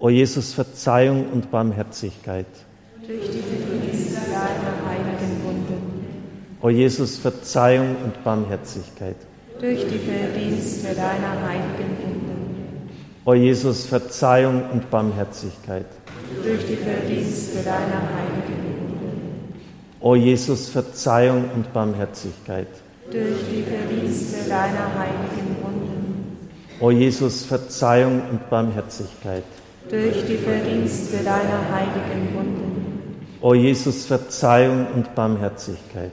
[0.00, 2.46] O Jesus, Verzeihung und Barmherzigkeit.
[3.06, 4.91] Durch die Verdienste deiner.
[6.62, 9.16] O Jesus, Verzeihung und Barmherzigkeit.
[9.60, 12.88] Durch die Verdienste deiner heiligen Wunden.
[13.24, 15.86] O Jesus, Verzeihung und Barmherzigkeit.
[16.44, 19.54] Durch die Verdienste deiner heiligen Wunden.
[19.98, 22.68] O Jesus, Verzeihung und Barmherzigkeit.
[23.10, 26.38] Durch die Verdienste deiner heiligen Wunden.
[26.78, 29.44] O Jesus, Verzeihung und Barmherzigkeit.
[29.90, 33.18] Durch die Verdienste deiner heiligen Wunden.
[33.40, 36.12] O Jesus, Verzeihung und Barmherzigkeit.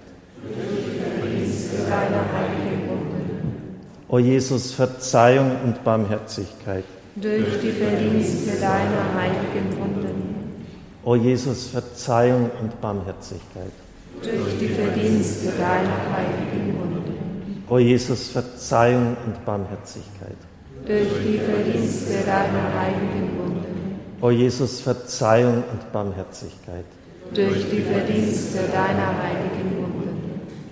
[4.11, 6.83] O Jesus, Verzeihung und Barmherzigkeit.
[7.15, 10.63] Durch die Verdienste deiner heiligen Wunden.
[11.03, 13.71] O Jesus, Verzeihung und Barmherzigkeit.
[14.21, 17.63] Durch die Verdienste deiner heiligen Wunden.
[17.69, 20.37] O Jesus, Verzeihung und Barmherzigkeit.
[20.85, 23.99] Durch die Verdienste deiner heiligen Wunden.
[24.21, 26.85] O Jesus, Verzeihung und Barmherzigkeit.
[27.33, 29.78] Durch die Verdienste deiner heiligen Wunden.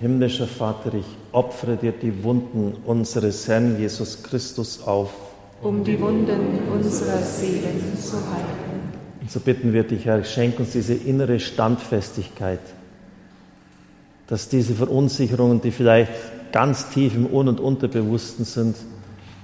[0.00, 5.10] Himmlischer Vater, ich opfere dir die Wunden unseres Herrn Jesus Christus auf.
[5.60, 8.92] Um die Wunden unserer Seelen zu heilen.
[9.20, 12.60] Und so bitten wir dich, Herr, schenk uns diese innere Standfestigkeit,
[14.28, 16.12] dass diese Verunsicherungen, die vielleicht
[16.52, 18.76] ganz tief im Un- und Unterbewussten sind,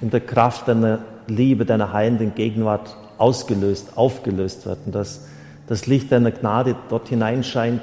[0.01, 5.27] in der Kraft deiner Liebe, deiner heilenden Gegenwart ausgelöst, aufgelöst werden, dass
[5.67, 7.83] das Licht deiner Gnade dort hineinscheint,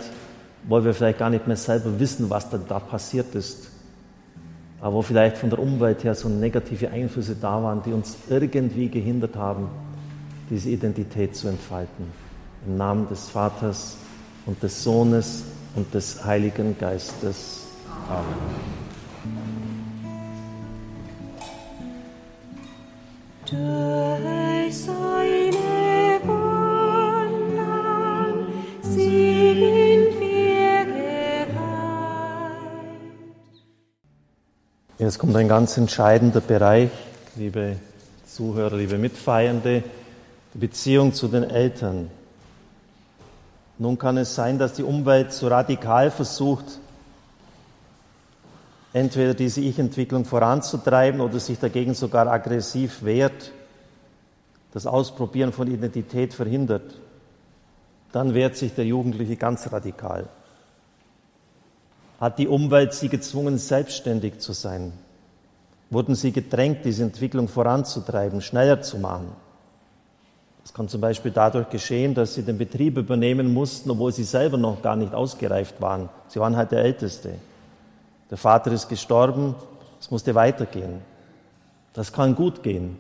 [0.68, 3.70] wo wir vielleicht gar nicht mehr selber wissen, was denn da passiert ist,
[4.80, 8.90] aber wo vielleicht von der Umwelt her so negative Einflüsse da waren, die uns irgendwie
[8.90, 9.70] gehindert haben,
[10.50, 12.06] diese Identität zu entfalten.
[12.68, 13.98] Im Namen des Vaters
[14.46, 15.44] und des Sohnes
[15.76, 17.68] und des Heiligen Geistes.
[18.10, 18.82] Amen.
[23.46, 27.58] Durch seine Wunden
[28.82, 29.81] sind
[35.02, 36.92] Jetzt kommt ein ganz entscheidender Bereich,
[37.36, 37.78] liebe
[38.28, 39.84] Zuhörer, liebe Mitfeiernde
[40.54, 42.12] die Beziehung zu den Eltern.
[43.80, 46.66] Nun kann es sein, dass die Umwelt so radikal versucht,
[48.94, 53.54] entweder diese Ich-Entwicklung voranzutreiben oder sich dagegen sogar aggressiv wehrt,
[54.72, 56.94] das Ausprobieren von Identität verhindert.
[58.12, 60.30] Dann wehrt sich der Jugendliche ganz radikal.
[62.22, 64.94] Hat die Umwelt sie gezwungen, selbstständig zu sein?
[65.90, 69.32] Wurden sie gedrängt, diese Entwicklung voranzutreiben, schneller zu machen?
[70.62, 74.58] Das kann zum Beispiel dadurch geschehen, dass sie den Betrieb übernehmen mussten, obwohl sie selber
[74.58, 76.10] noch gar nicht ausgereift waren.
[76.28, 77.34] Sie waren halt der Älteste.
[78.30, 79.56] Der Vater ist gestorben,
[80.00, 81.02] es musste weitergehen.
[81.94, 83.00] Das kann gut gehen.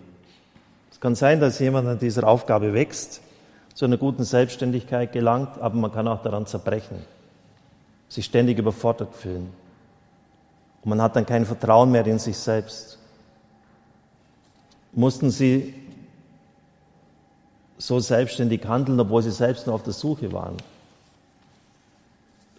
[0.92, 3.22] Es kann sein, dass jemand an dieser Aufgabe wächst,
[3.76, 6.98] zu einer guten Selbstständigkeit gelangt, aber man kann auch daran zerbrechen,
[8.12, 9.54] sich ständig überfordert fühlen.
[10.84, 13.00] Und man hat dann kein Vertrauen mehr in sich selbst.
[14.92, 15.74] Mussten sie
[17.78, 20.58] so selbstständig handeln, obwohl sie selbst noch auf der Suche waren.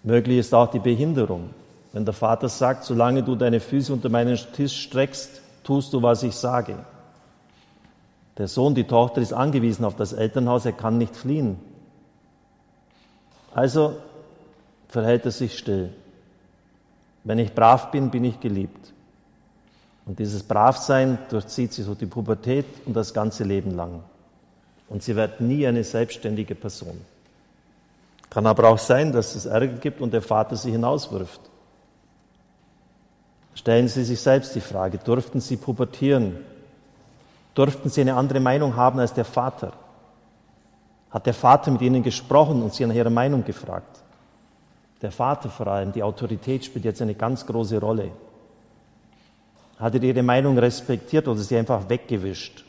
[0.03, 1.51] Möglich ist auch die Behinderung.
[1.93, 6.23] Wenn der Vater sagt, solange du deine Füße unter meinen Tisch streckst, tust du, was
[6.23, 6.79] ich sage.
[8.39, 11.61] Der Sohn, die Tochter ist angewiesen auf das Elternhaus, er kann nicht fliehen.
[13.55, 13.99] Also
[14.93, 15.91] verhält er sich still.
[17.25, 18.93] Wenn ich brav bin, bin ich geliebt.
[20.05, 24.03] Und dieses Bravsein durchzieht sie so die Pubertät und das ganze Leben lang.
[24.89, 27.01] Und sie wird nie eine selbstständige Person.
[28.29, 31.41] Kann aber auch sein, dass es Ärger gibt und der Vater sie hinauswirft.
[33.55, 36.39] Stellen Sie sich selbst die Frage, durften Sie pubertieren?
[37.55, 39.73] Durften Sie eine andere Meinung haben als der Vater?
[41.11, 44.02] Hat der Vater mit Ihnen gesprochen und Sie nach Ihrer Meinung gefragt?
[45.03, 48.13] Der Vater vor allem, die Autorität spielt jetzt eine ganz große Rolle.
[49.77, 52.65] Hat er Ihre Meinung respektiert oder sie einfach weggewischt?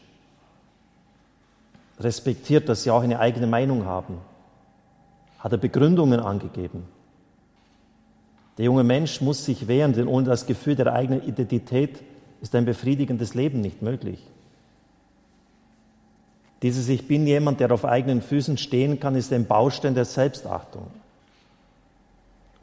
[2.00, 4.18] Respektiert, dass Sie auch eine eigene Meinung haben?
[5.38, 6.88] Hat er Begründungen angegeben?
[8.58, 12.02] Der junge Mensch muss sich wehren, denn ohne das Gefühl der eigenen Identität
[12.42, 14.26] ist ein befriedigendes Leben nicht möglich.
[16.64, 20.88] Dieses Ich bin jemand, der auf eigenen Füßen stehen kann, ist ein Baustein der Selbstachtung.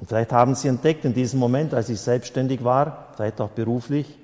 [0.00, 4.18] Und vielleicht haben Sie entdeckt, in diesem Moment, als ich selbstständig war, vielleicht auch beruflich,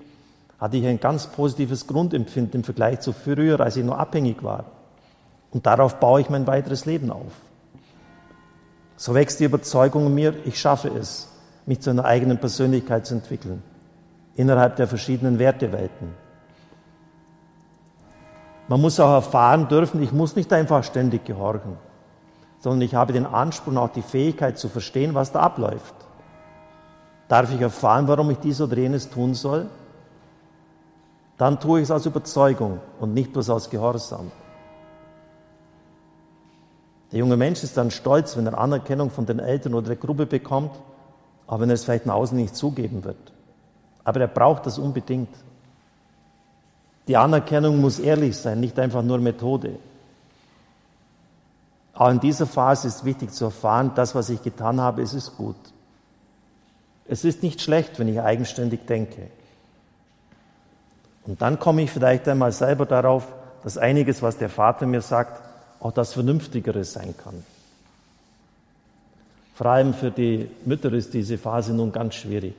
[0.58, 4.64] hatte ich ein ganz positives Grundempfinden im Vergleich zu früher, als ich nur abhängig war.
[5.50, 7.32] Und darauf baue ich mein weiteres Leben auf.
[8.96, 11.28] So wächst die Überzeugung in mir, ich schaffe es,
[11.66, 13.62] mich zu einer eigenen Persönlichkeit zu entwickeln,
[14.34, 16.14] innerhalb der verschiedenen Wertewelten.
[18.68, 21.76] Man muss auch erfahren dürfen, ich muss nicht einfach ständig gehorchen,
[22.66, 25.94] sondern ich habe den Anspruch und auch die Fähigkeit zu verstehen, was da abläuft.
[27.28, 29.66] Darf ich erfahren, warum ich dies oder jenes tun soll?
[31.38, 34.32] Dann tue ich es aus Überzeugung und nicht bloß aus Gehorsam.
[37.12, 40.26] Der junge Mensch ist dann stolz, wenn er Anerkennung von den Eltern oder der Gruppe
[40.26, 40.72] bekommt
[41.46, 43.32] auch wenn er es vielleicht nach außen nicht zugeben wird.
[44.02, 45.28] Aber er braucht das unbedingt.
[47.06, 49.76] Die Anerkennung muss ehrlich sein, nicht einfach nur Methode.
[51.96, 55.36] Auch in dieser Phase ist wichtig zu erfahren, das, was ich getan habe, es ist
[55.36, 55.56] gut.
[57.08, 59.28] Es ist nicht schlecht, wenn ich eigenständig denke.
[61.24, 63.26] Und dann komme ich vielleicht einmal selber darauf,
[63.62, 65.42] dass einiges, was der Vater mir sagt,
[65.80, 67.42] auch das Vernünftigere sein kann.
[69.54, 72.54] Vor allem für die Mütter ist diese Phase nun ganz schwierig.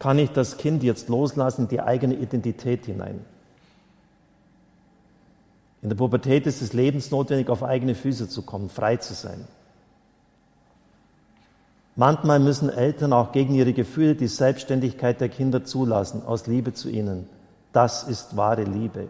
[0.00, 3.24] Kann ich das Kind jetzt loslassen die eigene Identität hinein?
[5.82, 9.46] In der Pubertät ist es lebensnotwendig, auf eigene Füße zu kommen, frei zu sein.
[11.96, 16.88] Manchmal müssen Eltern auch gegen ihre Gefühle die Selbstständigkeit der Kinder zulassen, aus Liebe zu
[16.88, 17.26] ihnen.
[17.72, 19.08] Das ist wahre Liebe.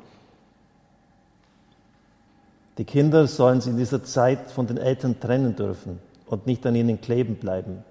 [2.79, 6.75] Die Kinder sollen sich in dieser Zeit von den Eltern trennen dürfen und nicht an
[6.75, 7.85] ihnen kleben bleiben.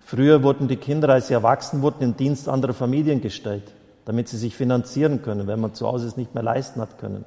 [0.00, 3.72] Früher wurden die Kinder, als sie erwachsen wurden, in Dienst anderer Familien gestellt,
[4.10, 7.24] damit sie sich finanzieren können, wenn man zu Hause es nicht mehr leisten hat können.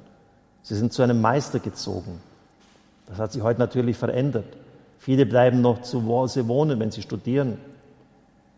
[0.60, 2.20] Sie sind zu einem Meister gezogen.
[3.06, 4.44] Das hat sich heute natürlich verändert.
[4.98, 7.56] Viele bleiben noch zu Hause wohnen, wenn sie studieren.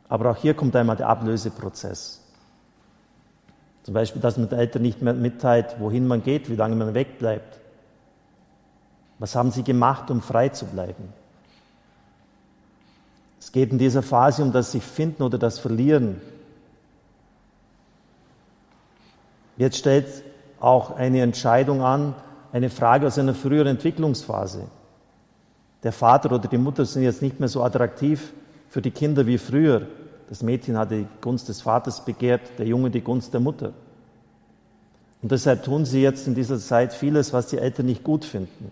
[0.08, 2.20] Aber auch hier kommt einmal der Ablöseprozess.
[3.84, 6.94] Zum Beispiel, dass man den Eltern nicht mehr mitteilt, wohin man geht, wie lange man
[6.94, 7.60] wegbleibt.
[9.20, 11.12] Was haben sie gemacht, um frei zu bleiben?
[13.38, 16.20] Es geht in dieser Phase um das sich finden oder das Verlieren.
[19.56, 20.06] Jetzt stellt
[20.60, 22.14] auch eine Entscheidung an,
[22.52, 24.68] eine Frage aus einer früheren Entwicklungsphase.
[25.82, 28.32] Der Vater oder die Mutter sind jetzt nicht mehr so attraktiv
[28.68, 29.82] für die Kinder wie früher.
[30.28, 33.72] Das Mädchen hat die Gunst des Vaters begehrt, der Junge die Gunst der Mutter.
[35.22, 38.70] Und deshalb tun sie jetzt in dieser Zeit vieles, was die Eltern nicht gut finden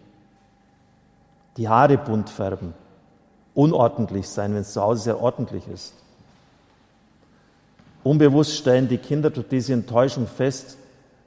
[1.57, 2.75] die Haare bunt färben,
[3.55, 5.95] unordentlich sein, wenn es zu Hause sehr ordentlich ist.
[8.05, 10.77] Unbewusst stellen die Kinder durch diese Enttäuschung fest,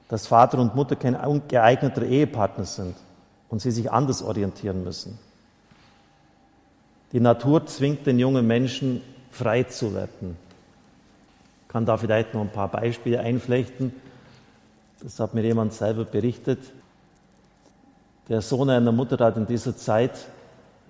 [0.10, 2.96] dass Vater und Mutter kein geeigneter Ehepartner sind
[3.50, 5.18] und sie sich anders orientieren müssen.
[7.12, 10.38] Die Natur zwingt den jungen Menschen, frei zu werden.
[11.64, 13.94] Ich kann da vielleicht noch ein paar Beispiele einflechten.
[15.02, 16.60] Das hat mir jemand selber berichtet.
[18.30, 20.12] Der Sohn einer Mutter hat in dieser Zeit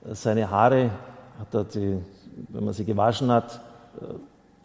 [0.06, 0.92] äh, seine Haare,
[1.40, 1.98] hat er die,
[2.50, 3.62] wenn man sie gewaschen hat,
[4.02, 4.14] äh,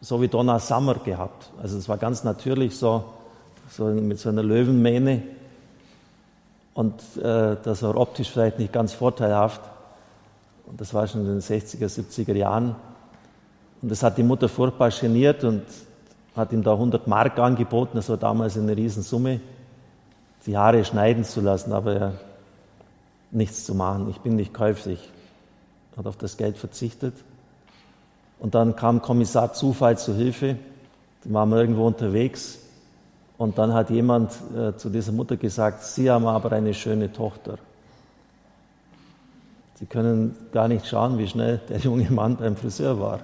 [0.02, 1.50] so wie Donna Summer gehabt.
[1.62, 3.04] Also es war ganz natürlich so,
[3.70, 5.22] so mit so einer Löwenmähne.
[6.74, 9.60] Und äh, das war optisch vielleicht nicht ganz vorteilhaft.
[10.66, 12.74] Und das war schon in den 60er, 70er Jahren.
[13.80, 15.62] Und das hat die Mutter furchtbar geniert und
[16.34, 17.92] hat ihm da 100 Mark angeboten.
[17.94, 19.40] Das war damals eine Riesensumme,
[20.46, 21.72] die Haare schneiden zu lassen.
[21.72, 22.12] Aber er
[23.30, 24.10] nichts zu machen.
[24.10, 24.98] Ich bin nicht käuflich.
[25.96, 27.14] Hat auf das Geld verzichtet.
[28.42, 30.56] Und dann kam Kommissar Zufall zu Hilfe.
[31.24, 32.58] Die waren irgendwo unterwegs.
[33.38, 37.58] Und dann hat jemand äh, zu dieser Mutter gesagt, Sie haben aber eine schöne Tochter.
[39.76, 43.20] Sie können gar nicht schauen, wie schnell der junge Mann beim Friseur war.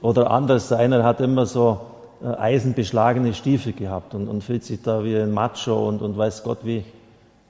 [0.00, 1.80] Oder anders, einer hat immer so
[2.22, 6.44] äh, eisenbeschlagene Stiefel gehabt und, und fühlt sich da wie ein Macho und, und weiß
[6.44, 6.84] Gott wie.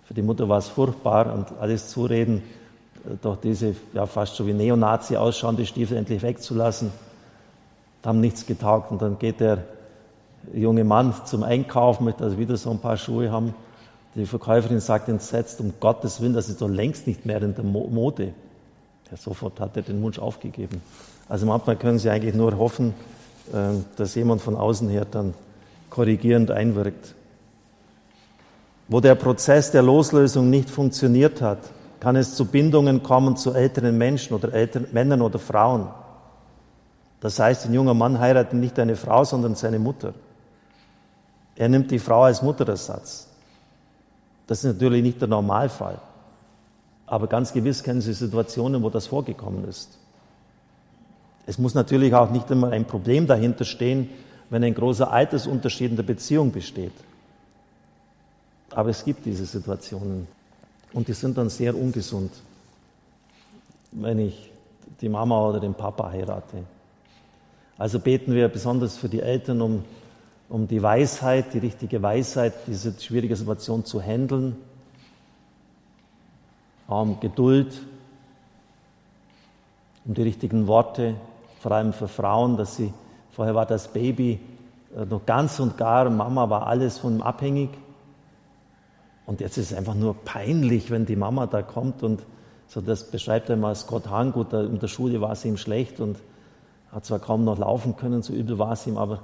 [0.04, 2.42] Für die Mutter war es furchtbar und alles Zureden,
[3.22, 6.90] doch diese ja, fast schon wie Neonazi ausschauende Stiefel endlich wegzulassen,
[8.04, 8.90] haben nichts getaugt.
[8.90, 9.64] Und dann geht der
[10.52, 13.54] junge Mann zum Einkaufen, möchte also wieder so ein paar Schuhe haben.
[14.14, 17.64] Die Verkäuferin sagt entsetzt, um Gottes Willen, das ist doch längst nicht mehr in der
[17.64, 18.32] Mode.
[19.10, 20.80] Ja, sofort hat er den Wunsch aufgegeben.
[21.28, 22.94] Also manchmal können Sie eigentlich nur hoffen,
[23.52, 25.34] äh, dass jemand von außen her dann
[25.90, 27.14] korrigierend einwirkt.
[28.88, 31.58] Wo der Prozess der Loslösung nicht funktioniert hat,
[32.04, 35.88] kann es zu Bindungen kommen zu älteren Menschen oder älteren Männern oder Frauen.
[37.20, 40.12] Das heißt, ein junger Mann heiratet nicht eine Frau, sondern seine Mutter.
[41.56, 43.30] Er nimmt die Frau als Mutterersatz.
[44.46, 45.98] Das ist natürlich nicht der Normalfall.
[47.06, 49.96] Aber ganz gewiss kennen Sie Situationen, wo das vorgekommen ist.
[51.46, 54.10] Es muss natürlich auch nicht immer ein Problem dahinter stehen,
[54.50, 56.92] wenn ein großer Altersunterschied in der Beziehung besteht.
[58.72, 60.28] Aber es gibt diese Situationen
[60.94, 62.32] und die sind dann sehr ungesund,
[63.92, 64.50] wenn ich
[65.02, 66.64] die Mama oder den Papa heirate.
[67.76, 69.84] Also beten wir besonders für die Eltern um
[70.48, 74.56] um die Weisheit, die richtige Weisheit, diese schwierige Situation zu handeln,
[76.86, 77.80] um Geduld,
[80.04, 81.14] um die richtigen Worte,
[81.60, 82.92] vor allem für Frauen, dass sie,
[83.32, 84.38] vorher war das Baby
[84.94, 87.70] äh, noch ganz und gar, Mama war alles von ihm abhängig.
[89.26, 92.22] Und jetzt ist es einfach nur peinlich, wenn die Mama da kommt und
[92.66, 96.00] so, das beschreibt er mal Scott Hahn, gut, in der Schule war es ihm schlecht
[96.00, 96.18] und
[96.90, 99.20] hat zwar kaum noch laufen können, so übel war es ihm, aber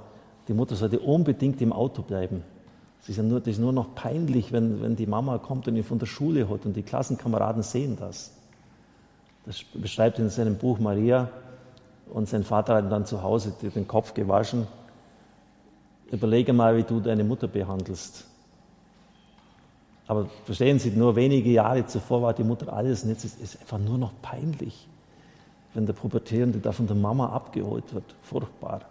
[0.47, 2.43] die Mutter sollte unbedingt im Auto bleiben.
[3.01, 5.75] Es ist ja nur, das ist nur noch peinlich, wenn, wenn die Mama kommt und
[5.75, 8.31] ihn von der Schule holt und die Klassenkameraden sehen das.
[9.45, 11.29] Das beschreibt in seinem Buch Maria
[12.13, 14.67] und sein Vater hat dann zu Hause den Kopf gewaschen.
[16.11, 18.27] Überlege mal, wie du deine Mutter behandelst.
[20.11, 23.57] Aber verstehen Sie, nur wenige Jahre zuvor war die Mutter alles und jetzt ist es
[23.57, 24.85] einfach nur noch peinlich,
[25.73, 28.03] wenn der Pubertierende da von der Mama abgeholt wird.
[28.21, 28.81] Furchtbar.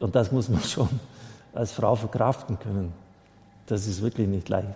[0.00, 0.90] Und das muss man schon
[1.54, 2.92] als Frau verkraften können.
[3.64, 4.68] Das ist wirklich nicht leicht.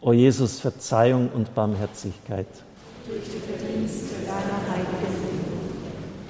[0.00, 2.48] O Jesus, Verzeihung und Barmherzigkeit.
[3.06, 5.14] Durch die Verdienste deiner heiligen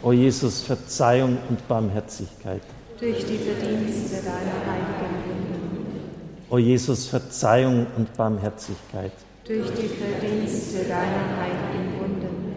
[0.03, 2.61] O Jesus, Verzeihung und Barmherzigkeit.
[3.01, 4.94] Durch die Verdienste deiner heiligen.
[6.51, 9.13] O Jesus, Verzeihung und Barmherzigkeit.
[9.47, 12.57] Durch die Verdienste deiner heiligen Wunden.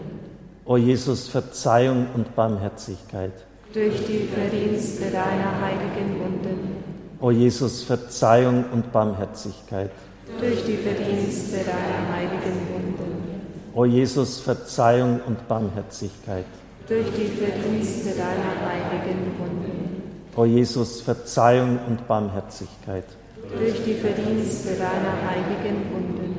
[0.66, 3.34] O Jesus, Verzeihung und Barmherzigkeit
[3.74, 6.84] durch die Verdienste deiner heiligen Wunden.
[7.20, 9.92] O Jesus, Verzeihung und Barmherzigkeit.
[10.40, 13.42] Durch die Verdienste deiner heiligen Wunden.
[13.74, 16.46] O Jesus, Verzeihung und Barmherzigkeit.
[16.88, 20.02] Durch die Verdienste deiner heiligen Wunden.
[20.36, 23.06] O Jesus, Verzeihung und Barmherzigkeit.
[23.56, 26.36] Durch die Verdienste deiner heiligen Wunden.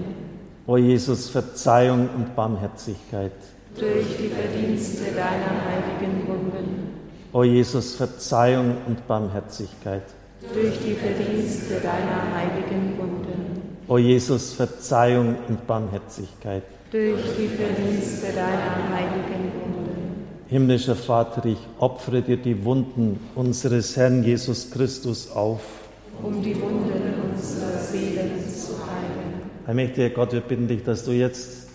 [0.66, 3.32] O Jesus, Verzeihung und Barmherzigkeit.
[3.74, 6.88] Durch die Verdienste deiner heiligen Wunden.
[7.32, 10.02] O Jesus, Verzeihung und Barmherzigkeit.
[10.52, 13.62] Durch die Verdienste deiner heiligen Wunden.
[13.88, 16.62] O Jesus, Verzeihung und Barmherzigkeit.
[16.90, 20.26] Durch die Verdienste deiner heiligen Wunden.
[20.48, 25.60] Himmlischer Vater, ich opfere dir die Wunden unseres Herrn Jesus Christus auf.
[26.22, 29.42] Um die Wunden unserer Seelen zu heilen.
[29.66, 31.68] Allmächtiger Gott, wir bitten dich, dass du jetzt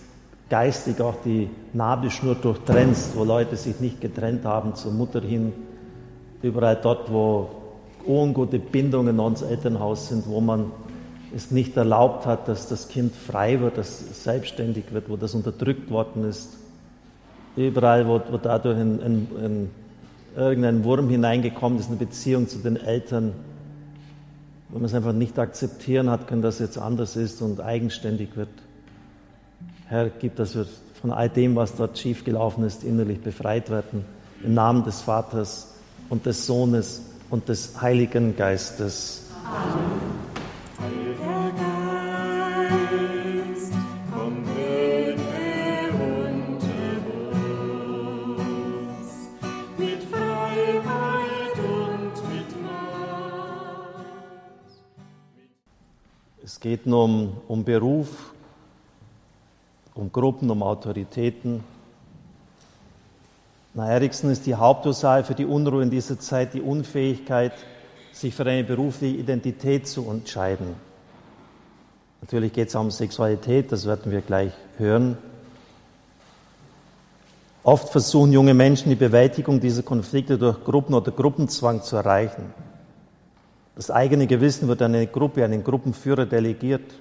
[0.50, 5.52] geistig auch die Nabelschnur durchtrennst, wo Leute sich nicht getrennt haben zur Mutter hin,
[6.42, 7.48] überall dort, wo
[8.06, 10.70] ungute Bindungen ans Elternhaus sind, wo man
[11.34, 15.34] es nicht erlaubt hat, dass das Kind frei wird, dass es selbstständig wird, wo das
[15.34, 16.50] unterdrückt worden ist.
[17.56, 19.70] Überall, wo, wo dadurch ein, ein, ein,
[20.36, 23.32] irgendein Wurm hineingekommen ist, eine Beziehung zu den Eltern,
[24.74, 28.36] wo man es einfach nicht akzeptieren hat können, dass es jetzt anders ist und eigenständig
[28.36, 28.48] wird.
[29.86, 30.66] Herr, gib, dass wir
[31.00, 34.04] von all dem, was dort schiefgelaufen ist, innerlich befreit werden.
[34.42, 35.74] Im Namen des Vaters
[36.08, 39.26] und des Sohnes und des Heiligen Geistes.
[39.44, 40.04] Amen.
[56.64, 58.32] Geht um, um Beruf,
[59.94, 61.62] um Gruppen, um Autoritäten.
[63.74, 67.52] Na, Eriksen ist die Hauptursache für die Unruhe in dieser Zeit die Unfähigkeit,
[68.12, 70.68] sich für eine berufliche Identität zu entscheiden.
[72.22, 75.18] Natürlich geht es auch um Sexualität, das werden wir gleich hören.
[77.62, 82.54] Oft versuchen junge Menschen die Bewältigung dieser Konflikte durch Gruppen oder Gruppenzwang zu erreichen.
[83.76, 86.94] Das eigene Gewissen wird an eine Gruppe, an den Gruppenführer delegiert.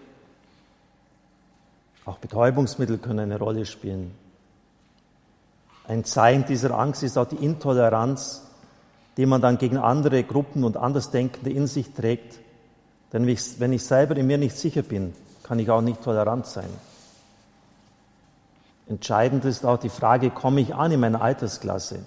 [2.05, 4.11] Auch Betäubungsmittel können eine Rolle spielen.
[5.87, 8.41] Ein Zeichen dieser Angst ist auch die Intoleranz,
[9.17, 12.39] die man dann gegen andere Gruppen und Andersdenkende in sich trägt.
[13.11, 15.13] Denn wenn ich selber in mir nicht sicher bin,
[15.43, 16.69] kann ich auch nicht tolerant sein.
[18.87, 21.99] Entscheidend ist auch die Frage, komme ich an in meiner Altersklasse?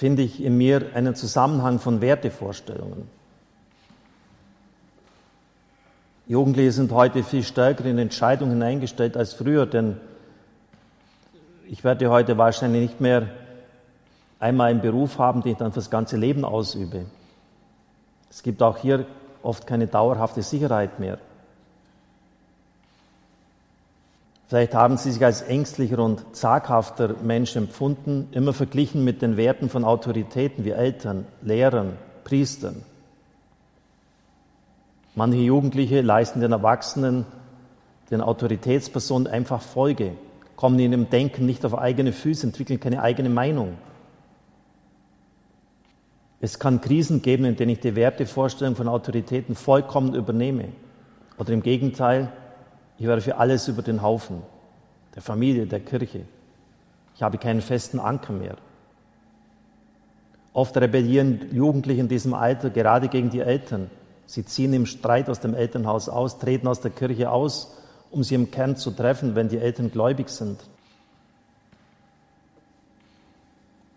[0.00, 3.06] Finde ich in mir einen Zusammenhang von Wertevorstellungen?
[6.26, 10.00] Jugendliche sind heute viel stärker in Entscheidungen eingestellt als früher, denn
[11.68, 13.28] ich werde heute wahrscheinlich nicht mehr
[14.38, 17.04] einmal einen Beruf haben, den ich dann fürs ganze Leben ausübe.
[18.30, 19.04] Es gibt auch hier
[19.42, 21.18] oft keine dauerhafte Sicherheit mehr.
[24.50, 29.68] Vielleicht haben Sie sich als ängstlicher und zaghafter Mensch empfunden, immer verglichen mit den Werten
[29.68, 31.92] von Autoritäten wie Eltern, Lehrern,
[32.24, 32.82] Priestern.
[35.14, 37.26] Manche Jugendliche leisten den Erwachsenen,
[38.10, 40.14] den Autoritätspersonen einfach Folge
[40.56, 43.78] kommen in ihrem Denken nicht auf eigene Füße, entwickeln keine eigene Meinung.
[46.40, 50.70] Es kann Krisen geben, in denen ich die Wertevorstellung von Autoritäten vollkommen übernehme.
[51.38, 52.32] Oder im Gegenteil,
[53.00, 54.42] ich werde für alles über den Haufen,
[55.16, 56.26] der Familie, der Kirche.
[57.16, 58.56] Ich habe keinen festen Anker mehr.
[60.52, 63.90] Oft rebellieren Jugendliche in diesem Alter gerade gegen die Eltern.
[64.26, 67.76] Sie ziehen im Streit aus dem Elternhaus aus, treten aus der Kirche aus
[68.10, 70.60] um sie im Kern zu treffen, wenn die Eltern gläubig sind.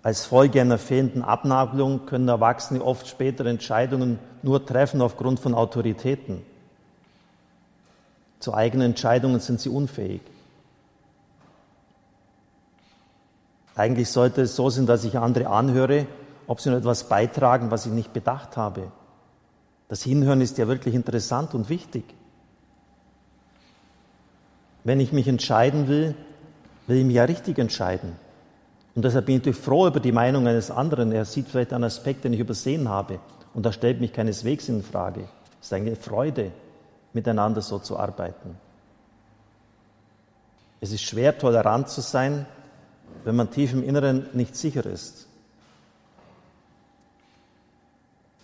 [0.03, 6.41] Als Folge einer fehlenden Abnabelung können Erwachsene oft später Entscheidungen nur treffen aufgrund von Autoritäten.
[8.43, 10.19] Zu eigenen Entscheidungen sind sie unfähig.
[13.73, 16.07] Eigentlich sollte es so sein, dass ich andere anhöre,
[16.45, 18.91] ob sie nur etwas beitragen, was ich nicht bedacht habe.
[19.87, 22.03] Das Hinhören ist ja wirklich interessant und wichtig.
[24.83, 26.13] Wenn ich mich entscheiden will,
[26.87, 28.17] will ich mich ja richtig entscheiden.
[28.93, 31.13] Und deshalb bin ich froh über die Meinung eines anderen.
[31.13, 33.19] Er sieht vielleicht einen Aspekt, den ich übersehen habe.
[33.53, 35.29] Und das stellt mich keineswegs in Frage.
[35.61, 36.51] Es ist eine Freude,
[37.13, 38.57] miteinander so zu arbeiten.
[40.81, 42.45] Es ist schwer, tolerant zu sein,
[43.23, 45.27] wenn man tief im Inneren nicht sicher ist.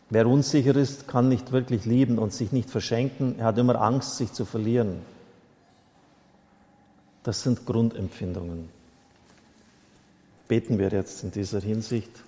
[0.10, 3.38] Wer unsicher ist, kann nicht wirklich lieben und sich nicht verschenken.
[3.38, 5.02] Er hat immer Angst, sich zu verlieren.
[7.24, 8.70] Das sind Grundempfindungen.
[10.48, 12.24] Beten wir jetzt in dieser Hinsicht,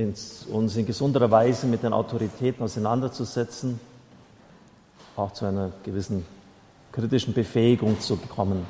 [0.00, 3.78] uns in gesunderer Weise mit den Autoritäten auseinanderzusetzen,
[5.16, 6.24] auch zu einer gewissen
[6.92, 8.66] kritischen Befähigung zu kommen.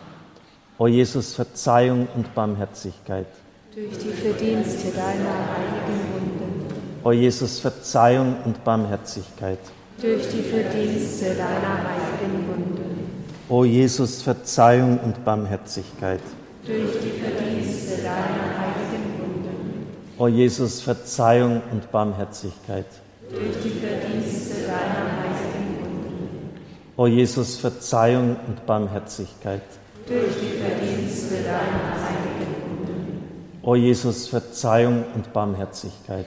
[0.79, 3.27] O Jesus, Verzeihung und Barmherzigkeit.
[3.75, 6.67] Durch die Verdienste deiner heiligen Wunden.
[7.05, 9.59] O Jesus, Verzeihung und Barmherzigkeit.
[10.01, 13.25] Durch die Verdienste deiner heiligen Wunden.
[13.49, 16.21] O Jesus, Verzeihung und Barmherzigkeit.
[16.65, 18.60] Durch die Verdienste deiner heiligen Wunden.
[20.21, 22.85] O Jesus, Verzeihung und Barmherzigkeit.
[23.31, 26.51] Durch die Verdienste deiner heiligen Wunden.
[26.99, 29.63] O Jesus, Verzeihung und Barmherzigkeit.
[30.07, 33.59] Durch die Verdienste deiner heiligen Wunden.
[33.63, 36.27] O Jesus, Verzeihung und Barmherzigkeit.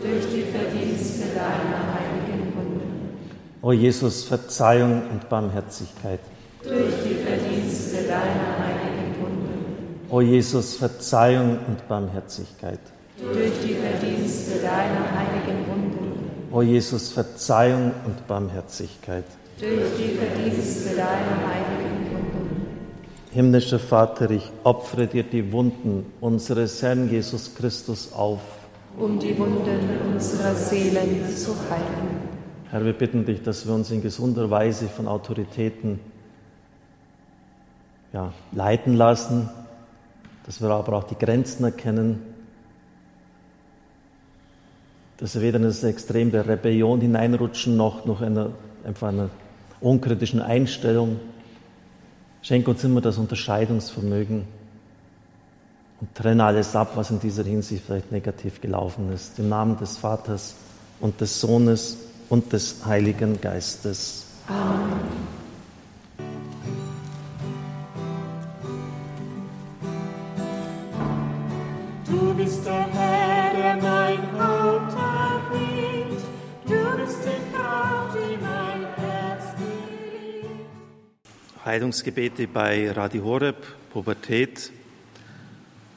[0.00, 3.18] Durch die Verdienste deiner heiligen Wunden.
[3.60, 6.20] O Jesus, Verzeihung und Barmherzigkeit
[6.62, 10.06] durch die Verdienste deiner heiligen Wunden.
[10.08, 12.80] O Jesus, Verzeihung und Barmherzigkeit.
[13.16, 16.50] Durch die Verdienste deiner heiligen Wunden.
[16.50, 19.24] O Jesus, Verzeihung und Barmherzigkeit.
[19.60, 22.66] Durch die Verdienste deiner heiligen Wunden.
[23.30, 28.40] Himmlischer Vater, ich opfere dir die Wunden unseres Herrn Jesus Christus auf.
[28.98, 32.18] Um die Wunden unserer Seelen zu heilen.
[32.70, 36.00] Herr, wir bitten dich, dass wir uns in gesunder Weise von Autoritäten
[38.12, 39.50] ja, leiten lassen,
[40.46, 42.33] dass wir aber auch die Grenzen erkennen,
[45.18, 48.50] dass wir weder in das Extrem der Rebellion hineinrutschen, noch, noch eine,
[48.84, 49.30] einfach einer
[49.80, 51.20] unkritischen Einstellung.
[52.42, 54.44] Schenke uns immer das Unterscheidungsvermögen
[56.00, 59.38] und trenne alles ab, was in dieser Hinsicht vielleicht negativ gelaufen ist.
[59.38, 60.54] Im Namen des Vaters
[61.00, 61.98] und des Sohnes
[62.28, 64.26] und des Heiligen Geistes.
[64.48, 65.34] Amen.
[72.06, 74.73] Du bist der Herr, der mein Haus
[81.64, 83.56] Heilungsgebete bei Radio Horeb,
[83.90, 84.70] Pubertät.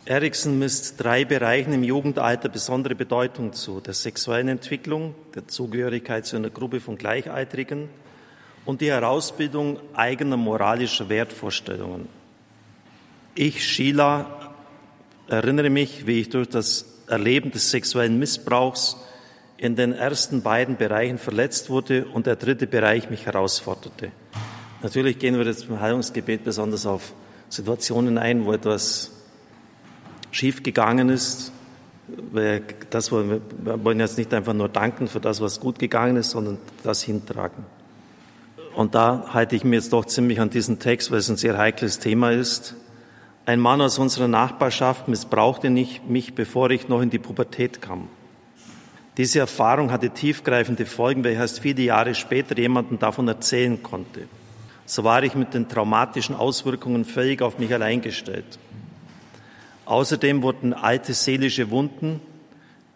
[0.06, 3.82] Erikson misst drei Bereichen im Jugendalter besondere Bedeutung zu.
[3.82, 7.90] Der sexuellen Entwicklung, der Zugehörigkeit zu einer Gruppe von Gleichaltrigen
[8.64, 12.08] und die Herausbildung eigener moralischer Wertvorstellungen.
[13.36, 14.54] Ich, Sheila,
[15.28, 18.96] erinnere mich, wie ich durch das Erleben des sexuellen Missbrauchs
[19.58, 24.14] in den ersten beiden Bereichen verletzt wurde und der dritte Bereich mich herausforderte.
[24.82, 27.14] Natürlich gehen wir jetzt im Heilungsgebet besonders auf
[27.50, 29.12] Situationen ein, wo etwas
[30.32, 31.52] schiefgegangen ist.
[32.90, 36.58] Das wir, wollen jetzt nicht einfach nur danken für das, was gut gegangen ist, sondern
[36.84, 37.66] das hintragen.
[38.76, 41.58] Und da halte ich mir jetzt doch ziemlich an diesen Text, weil es ein sehr
[41.58, 42.76] heikles Thema ist.
[43.46, 48.08] Ein Mann aus unserer Nachbarschaft missbrauchte mich, bevor ich noch in die Pubertät kam.
[49.18, 54.28] Diese Erfahrung hatte tiefgreifende Folgen, weil ich erst viele Jahre später jemandem davon erzählen konnte.
[54.90, 58.58] So war ich mit den traumatischen Auswirkungen völlig auf mich allein gestellt.
[59.86, 62.22] Außerdem wurden alte seelische Wunden,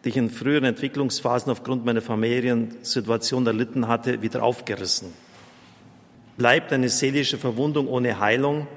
[0.03, 5.09] die ich in früheren Entwicklungsphasen aufgrund meiner Familiensituation erlitten hatte, wieder aufgerissen.
[6.37, 8.67] Bleibt eine seelische Verwundung ohne Heilung,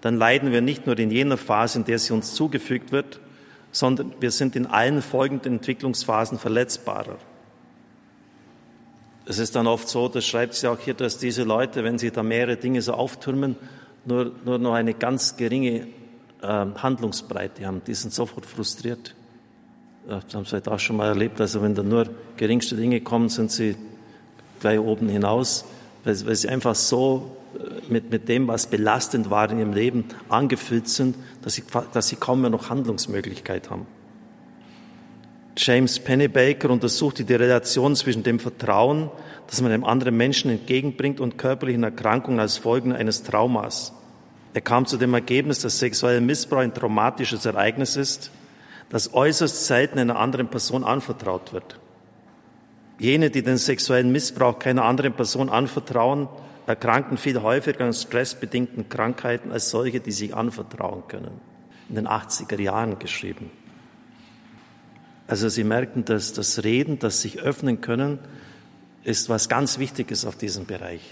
[0.00, 3.18] dann leiden wir nicht nur in jener Phase, in der sie uns zugefügt wird,
[3.72, 7.18] sondern wir sind in allen folgenden Entwicklungsphasen verletzbarer.
[9.30, 12.10] Es ist dann oft so, das schreibt sie auch hier, dass diese Leute, wenn sie
[12.10, 13.54] da mehrere Dinge so auftürmen,
[14.04, 15.86] nur, nur noch eine ganz geringe
[16.42, 17.80] äh, Handlungsbreite haben.
[17.86, 19.14] Die sind sofort frustriert.
[20.08, 21.40] Das haben Sie vielleicht auch schon mal erlebt.
[21.40, 23.76] Also wenn da nur geringste Dinge kommen, sind sie
[24.58, 25.64] gleich oben hinaus,
[26.02, 30.06] weil, weil sie einfach so äh, mit, mit dem, was belastend war in ihrem Leben,
[30.28, 31.62] angefüllt sind, dass sie,
[31.92, 33.86] dass sie kaum mehr noch Handlungsmöglichkeit haben.
[35.62, 39.10] James Pennebaker untersuchte die Relation zwischen dem Vertrauen,
[39.46, 43.92] das man einem anderen Menschen entgegenbringt, und körperlichen Erkrankungen als Folgen eines Traumas.
[44.54, 48.30] Er kam zu dem Ergebnis, dass sexueller Missbrauch ein traumatisches Ereignis ist,
[48.88, 51.78] das äußerst selten einer anderen Person anvertraut wird.
[52.98, 56.28] Jene, die den sexuellen Missbrauch keiner anderen Person anvertrauen,
[56.66, 61.38] erkranken viel häufiger an stressbedingten Krankheiten als solche, die sich anvertrauen können.
[61.90, 63.50] In den 80er Jahren geschrieben.
[65.30, 68.18] Also Sie merken, dass das Reden, das sich öffnen können,
[69.04, 71.02] ist was ganz Wichtiges auf diesem Bereich.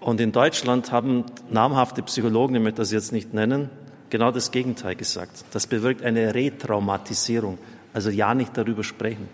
[0.00, 3.70] Und in Deutschland haben namhafte Psychologen, ich möchte das jetzt nicht nennen,
[4.10, 5.44] genau das Gegenteil gesagt.
[5.52, 7.58] Das bewirkt eine Retraumatisierung.
[7.94, 9.28] Also ja nicht darüber sprechen.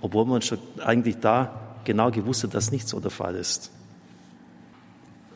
[0.00, 3.70] Obwohl man schon eigentlich da genau gewusst hat, dass nicht so der Fall ist.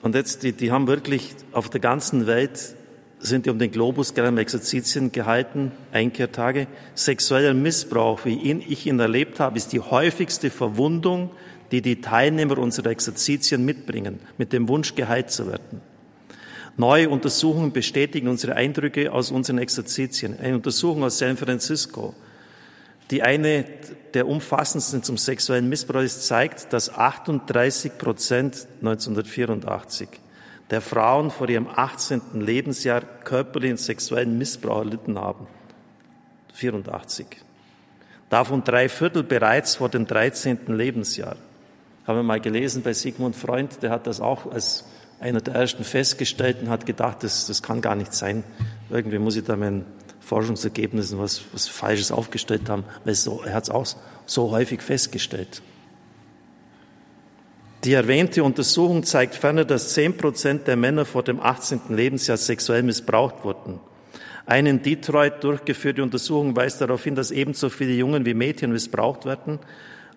[0.03, 2.75] Und jetzt, die, die haben wirklich auf der ganzen Welt
[3.19, 6.67] sind die um den Globus gerade Exerzitien gehalten, Einkehrtage.
[6.95, 11.31] Sexueller Missbrauch, wie ihn, ich ihn erlebt habe, ist die häufigste Verwundung
[11.71, 15.81] die die Teilnehmer unserer Exerzitien mitbringen, mit dem Wunsch geheilt zu werden.
[16.77, 20.39] Neue Untersuchungen bestätigen unsere Eindrücke aus unseren Exerzitien.
[20.39, 22.15] Eine Untersuchung aus San Francisco,
[23.11, 23.65] die eine
[24.13, 30.09] der umfassendsten zum sexuellen Missbrauch ist, zeigt, dass 38 Prozent 1984
[30.71, 32.41] der Frauen vor ihrem 18.
[32.41, 35.47] Lebensjahr körperlichen sexuellen Missbrauch erlitten haben.
[36.55, 37.27] 84.
[38.29, 40.67] Davon drei Viertel bereits vor dem 13.
[40.69, 41.37] Lebensjahr
[42.07, 44.85] haben wir mal gelesen bei Sigmund Freund, der hat das auch als
[45.19, 48.45] einer der ersten festgestellt und hat gedacht, das, das kann gar nicht sein.
[48.91, 49.85] Irgendwie muss ich da meinen
[50.21, 53.87] Forschungsergebnissen was, was Falsches aufgestellt haben, weil so, er hat es auch
[54.27, 55.63] so häufig festgestellt.
[57.87, 61.81] Die erwähnte Untersuchung zeigt ferner, dass zehn Prozent der Männer vor dem 18.
[61.89, 63.81] Lebensjahr sexuell missbraucht wurden.
[64.45, 69.25] Eine in Detroit durchgeführte Untersuchung weist darauf hin, dass ebenso viele Jungen wie Mädchen missbraucht
[69.25, 69.61] werden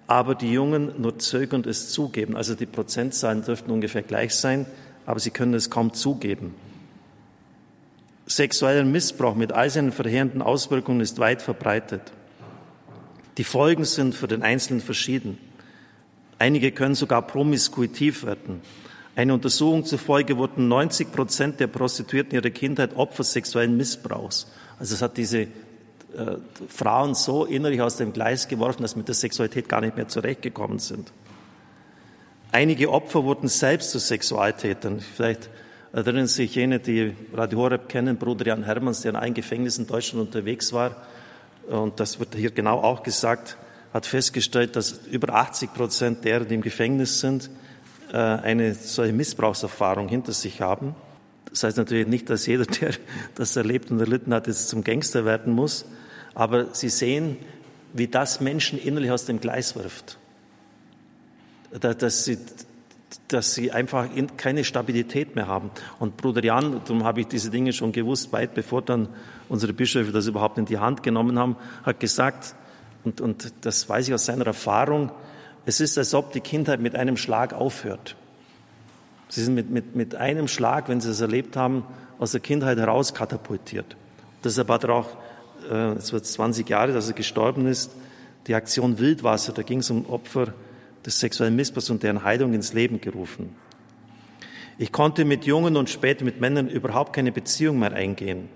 [0.09, 2.35] aber die Jungen nur zögernd es zugeben.
[2.35, 4.65] Also die Prozentzahlen dürften ungefähr gleich sein,
[5.05, 6.55] aber sie können es kaum zugeben.
[8.25, 12.01] Sexueller Missbrauch mit all seinen verheerenden Auswirkungen ist weit verbreitet.
[13.37, 15.37] Die Folgen sind für den Einzelnen verschieden.
[16.39, 18.61] Einige können sogar promiskuitiv werden.
[19.15, 24.47] Eine Untersuchung zufolge wurden 90 Prozent der Prostituierten ihrer Kindheit Opfer sexuellen Missbrauchs.
[24.79, 25.47] Also es hat diese äh,
[26.69, 30.79] Frauen so innerlich aus dem Gleis geworfen, dass mit der Sexualität gar nicht mehr zurechtgekommen
[30.79, 31.11] sind.
[32.53, 35.01] Einige Opfer wurden selbst zu Sexualtätern.
[35.01, 35.49] Vielleicht
[35.91, 39.85] erinnern sich jene, die Radio Horeb kennen, Bruder Jan Hermanns, der in einem Gefängnis in
[39.85, 40.95] Deutschland unterwegs war.
[41.67, 43.57] Und das wird hier genau auch gesagt,
[43.93, 47.49] hat festgestellt, dass über 80 Prozent derer, die im Gefängnis sind,
[48.11, 50.95] äh, eine solche Missbrauchserfahrung hinter sich haben.
[51.49, 52.91] Das heißt natürlich nicht, dass jeder, der
[53.35, 55.85] das erlebt und erlitten hat, jetzt zum Gangster werden muss.
[56.35, 57.37] aber sie sehen,
[57.93, 60.17] wie das Menschen innerlich aus dem Gleis wirft.
[61.71, 62.37] Dass sie,
[63.27, 65.71] dass sie einfach keine Stabilität mehr haben.
[65.99, 69.09] Und Bruder Jan, darum habe ich diese Dinge schon gewusst, weit bevor dann
[69.49, 72.55] unsere Bischöfe das überhaupt in die Hand genommen haben, hat gesagt,
[73.03, 75.11] und, und das weiß ich aus seiner Erfahrung,
[75.65, 78.15] es ist, als ob die Kindheit mit einem Schlag aufhört.
[79.29, 81.83] Sie sind mit, mit, mit einem Schlag, wenn sie es erlebt haben,
[82.17, 83.95] aus der Kindheit heraus katapultiert.
[84.43, 85.17] Deshalb hat er auch,
[85.69, 87.91] äh, es wird 20 Jahre, dass er gestorben ist,
[88.47, 90.53] die Aktion Wildwasser, da ging es um Opfer
[91.05, 93.55] des sexuellen Missbrauchs und deren Heilung ins Leben gerufen.
[94.77, 98.49] Ich konnte mit Jungen und später mit Männern überhaupt keine Beziehung mehr eingehen.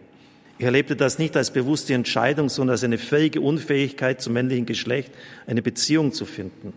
[0.64, 5.11] Ich erlebte das nicht als bewusste Entscheidung, sondern als eine fähige Unfähigkeit zum männlichen Geschlecht,
[5.45, 6.72] eine Beziehung zu finden.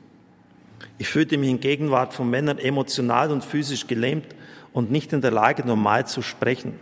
[0.99, 4.27] Ich fühlte mich in Gegenwart von Männern emotional und physisch gelähmt
[4.73, 6.73] und nicht in der Lage, normal zu sprechen.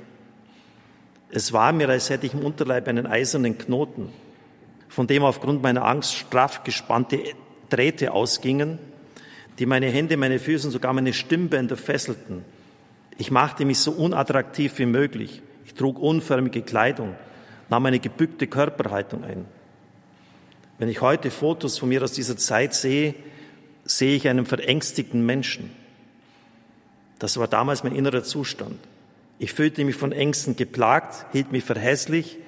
[1.30, 4.08] Es war mir, als hätte ich im Unterleib einen eisernen Knoten,
[4.88, 7.20] von dem aufgrund meiner Angst straff gespannte
[7.68, 8.78] Drähte ausgingen,
[9.58, 12.46] die meine Hände, meine Füße und sogar meine Stimmbänder fesselten.
[13.18, 15.42] Ich machte mich so unattraktiv wie möglich.
[15.64, 17.14] Ich trug unförmige Kleidung,
[17.68, 19.46] nahm eine gebückte Körperhaltung ein.
[20.78, 23.14] Wenn ich heute Fotos von mir aus dieser Zeit sehe,
[23.84, 25.70] sehe ich einen verängstigten Menschen.
[27.18, 28.78] Das war damals mein innerer Zustand.
[29.38, 32.38] Ich fühlte mich von Ängsten geplagt, hielt mich für hässlich,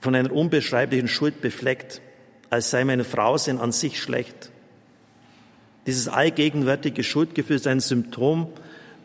[0.00, 2.00] von einer unbeschreiblichen Schuld befleckt,
[2.50, 4.50] als sei meine Frau sein an sich schlecht.
[5.86, 8.48] Dieses allgegenwärtige Schuldgefühl ist ein Symptom,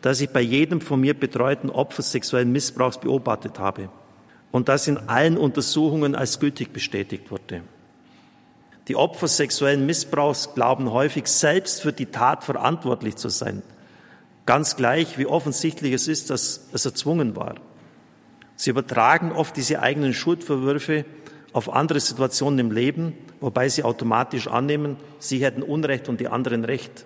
[0.02, 3.88] das ich bei jedem von mir betreuten Opfer sexuellen Missbrauchs beobachtet habe
[4.50, 7.62] und das in allen Untersuchungen als gültig bestätigt wurde.
[8.88, 13.62] Die Opfer sexuellen Missbrauchs glauben häufig selbst für die Tat verantwortlich zu sein,
[14.44, 17.54] ganz gleich wie offensichtlich es ist, dass es erzwungen war.
[18.56, 21.04] Sie übertragen oft diese eigenen Schuldverwürfe
[21.52, 26.64] auf andere Situationen im Leben, wobei sie automatisch annehmen, sie hätten Unrecht und die anderen
[26.64, 27.04] Recht.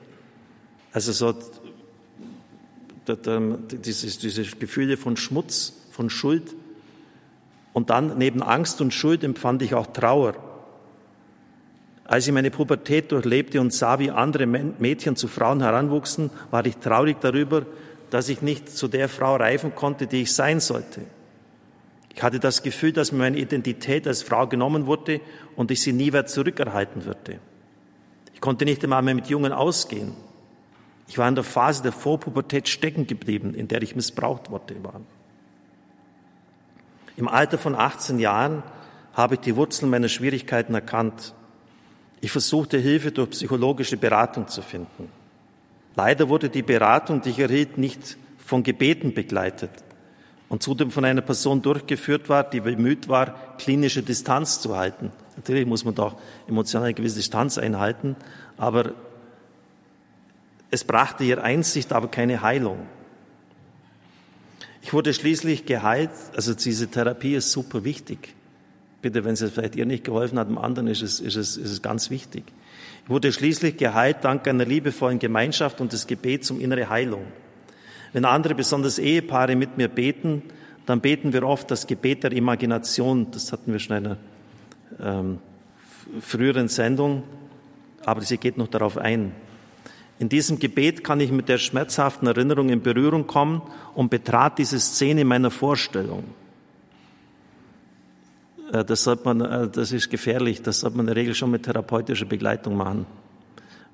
[0.92, 1.34] Also so
[3.08, 6.54] dieses, diese Gefühle von Schmutz, von Schuld.
[7.72, 10.34] Und dann neben Angst und Schuld empfand ich auch Trauer.
[12.04, 16.76] Als ich meine Pubertät durchlebte und sah, wie andere Mädchen zu Frauen heranwuchsen, war ich
[16.76, 17.66] traurig darüber,
[18.10, 21.02] dass ich nicht zu der Frau reifen konnte, die ich sein sollte.
[22.14, 25.20] Ich hatte das Gefühl, dass mir meine Identität als Frau genommen wurde
[25.54, 27.40] und ich sie nie mehr zurückerhalten würde.
[28.32, 30.12] Ich konnte nicht einmal mehr mit Jungen ausgehen.
[31.08, 34.60] Ich war in der Phase der Vorpubertät stecken geblieben, in der ich missbraucht war.
[37.16, 38.62] Im Alter von 18 Jahren
[39.14, 41.34] habe ich die Wurzeln meiner Schwierigkeiten erkannt.
[42.20, 45.10] Ich versuchte Hilfe durch psychologische Beratung zu finden.
[45.94, 49.70] Leider wurde die Beratung, die ich erhielt, nicht von Gebeten begleitet
[50.48, 55.10] und zudem von einer Person durchgeführt war, die bemüht war, klinische Distanz zu halten.
[55.36, 58.16] Natürlich muss man doch emotional eine gewisse Distanz einhalten,
[58.56, 58.92] aber
[60.76, 62.86] es brachte ihr Einsicht, aber keine Heilung.
[64.82, 68.34] Ich wurde schließlich geheilt, also diese Therapie ist super wichtig.
[69.00, 71.70] Bitte, wenn es vielleicht ihr nicht geholfen hat, dem anderen ist es, ist es, ist
[71.70, 72.44] es ganz wichtig.
[73.04, 77.24] Ich wurde schließlich geheilt dank einer liebevollen Gemeinschaft und des Gebets um innere Heilung.
[78.12, 80.42] Wenn andere, besonders Ehepaare, mit mir beten,
[80.84, 83.30] dann beten wir oft das Gebet der Imagination.
[83.30, 84.18] Das hatten wir schon in einer
[85.00, 85.38] ähm,
[86.20, 87.22] früheren Sendung,
[88.04, 89.32] aber sie geht noch darauf ein.
[90.18, 93.62] In diesem Gebet kann ich mit der schmerzhaften Erinnerung in Berührung kommen
[93.94, 96.24] und betrat diese Szene meiner Vorstellung.
[98.72, 101.64] Äh, das, man, äh, das ist gefährlich, das sollte man in der Regel schon mit
[101.64, 103.06] therapeutischer Begleitung machen.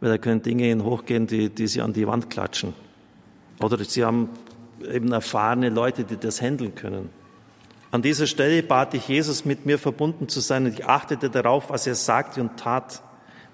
[0.00, 2.74] Weil da können Dinge hochgehen, die, die sie an die Wand klatschen.
[3.60, 4.28] Oder sie haben
[4.90, 7.10] eben erfahrene Leute, die das handeln können.
[7.92, 11.70] An dieser Stelle bat ich Jesus, mit mir verbunden zu sein und ich achtete darauf,
[11.70, 13.02] was er sagte und tat.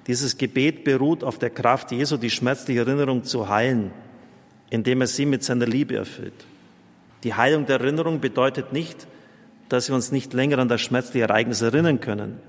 [0.09, 3.91] Dieses Gebet beruht auf der Kraft Jesu, die schmerzliche Erinnerung zu heilen,
[4.71, 6.47] indem er sie mit seiner Liebe erfüllt.
[7.25, 9.07] Die Heilung der Erinnerung bedeutet nicht,
[9.69, 12.41] dass wir uns nicht länger an das schmerzliche Ereignis erinnern können,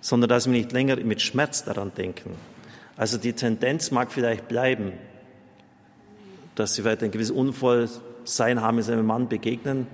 [0.00, 2.30] sondern dass wir nicht länger mit Schmerz daran denken.
[2.96, 4.92] Also die Tendenz mag vielleicht bleiben,
[6.54, 9.88] dass sie vielleicht ein gewisses Unvollsein haben, mit seinem Mann begegnen,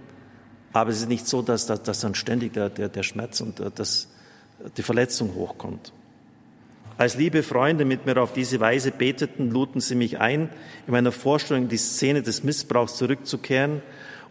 [0.75, 3.61] aber es ist nicht so, dass, dass, dass dann ständig der, der, der Schmerz und
[3.61, 4.09] äh, das,
[4.77, 5.93] die Verletzung hochkommt.
[6.99, 10.51] Als liebe Freunde mit mir auf diese Weise beteten, luden sie mich ein,
[10.85, 13.83] in meiner Vorstellung in die Szene des Missbrauchs zurückzukehren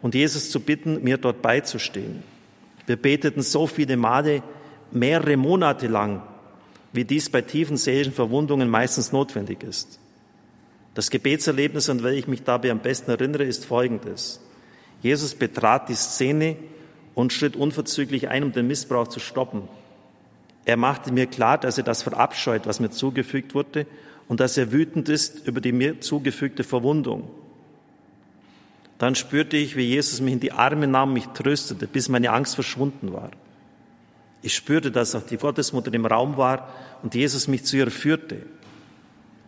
[0.01, 2.23] und Jesus zu bitten, mir dort beizustehen.
[2.85, 4.43] Wir beteten so viele Male,
[4.91, 6.21] mehrere Monate lang,
[6.91, 9.97] wie dies bei tiefen seelischen Verwundungen meistens notwendig ist.
[10.93, 14.41] Das Gebetserlebnis, an welches ich mich dabei am besten erinnere, ist folgendes.
[15.01, 16.57] Jesus betrat die Szene
[17.15, 19.69] und schritt unverzüglich ein, um den Missbrauch zu stoppen.
[20.67, 23.87] Er machte mir klar, dass er das verabscheut, was mir zugefügt wurde,
[24.27, 27.29] und dass er wütend ist über die mir zugefügte Verwundung.
[28.97, 32.55] Dann spürte ich, wie Jesus mich in die Arme nahm, mich tröstete, bis meine Angst
[32.55, 33.31] verschwunden war.
[34.41, 36.67] Ich spürte, dass auch die Gottesmutter im Raum war
[37.01, 38.41] und Jesus mich zu ihr führte.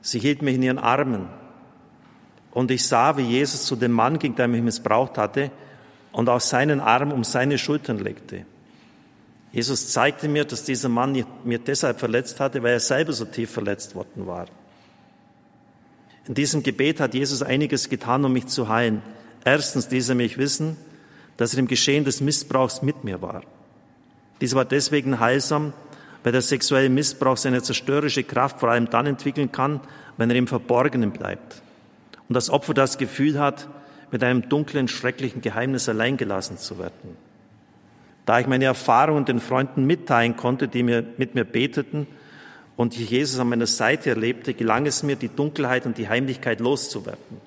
[0.01, 1.27] Sie hielt mich in ihren Armen.
[2.51, 5.51] Und ich sah, wie Jesus zu dem Mann ging, der mich missbraucht hatte,
[6.13, 8.45] und auch seinen Arm um seine Schultern legte.
[9.51, 13.49] Jesus zeigte mir, dass dieser Mann mir deshalb verletzt hatte, weil er selber so tief
[13.49, 14.45] verletzt worden war.
[16.27, 19.01] In diesem Gebet hat Jesus einiges getan, um mich zu heilen.
[19.43, 20.77] Erstens ließ er mich wissen,
[21.37, 23.41] dass er im Geschehen des Missbrauchs mit mir war.
[24.39, 25.73] Dies war deswegen heilsam,
[26.23, 29.79] weil der sexuelle Missbrauch seine zerstörerische Kraft vor allem dann entwickeln kann,
[30.17, 31.63] wenn er im Verborgenen bleibt.
[32.27, 33.67] Und das Opfer das Gefühl hat,
[34.11, 37.17] mit einem dunklen, schrecklichen Geheimnis alleingelassen zu werden.
[38.29, 42.05] Da ich meine Erfahrungen den Freunden mitteilen konnte, die mir, mit mir beteten
[42.77, 46.59] und ich Jesus an meiner Seite erlebte, gelang es mir, die Dunkelheit und die Heimlichkeit
[46.59, 47.41] loszuwerden.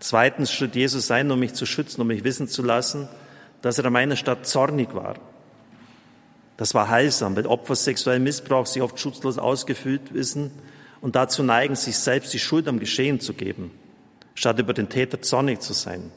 [0.00, 3.08] Zweitens schritt Jesus ein, um mich zu schützen, um mich wissen zu lassen,
[3.62, 5.14] dass er an meiner Stadt zornig war.
[6.56, 10.50] Das war heilsam, weil Opfer sexuellen Missbrauchs sich oft schutzlos ausgefüllt wissen
[11.00, 13.70] und dazu neigen, sich selbst die Schuld am Geschehen zu geben
[14.34, 16.10] statt über den Täter zornig zu sein.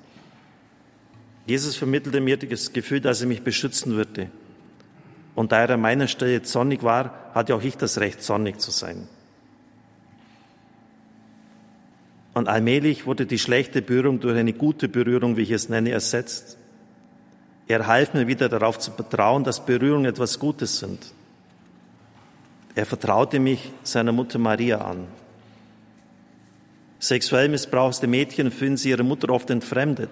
[1.49, 4.29] Jesus vermittelte mir das Gefühl, dass er mich beschützen würde.
[5.33, 8.69] Und da er an meiner Stelle zornig war, hatte auch ich das Recht, zornig zu
[8.69, 9.07] sein.
[12.35, 16.55] Und allmählich wurde die schlechte Berührung durch eine gute Berührung, wie ich es nenne, ersetzt.
[17.67, 21.13] Er half mir wieder darauf zu vertrauen, dass Berührungen etwas Gutes sind.
[22.75, 25.07] Er vertraute mich seiner Mutter Maria an.
[26.99, 30.11] Sexuell missbrauchte Mädchen fühlen sie ihre Mutter oft entfremdet.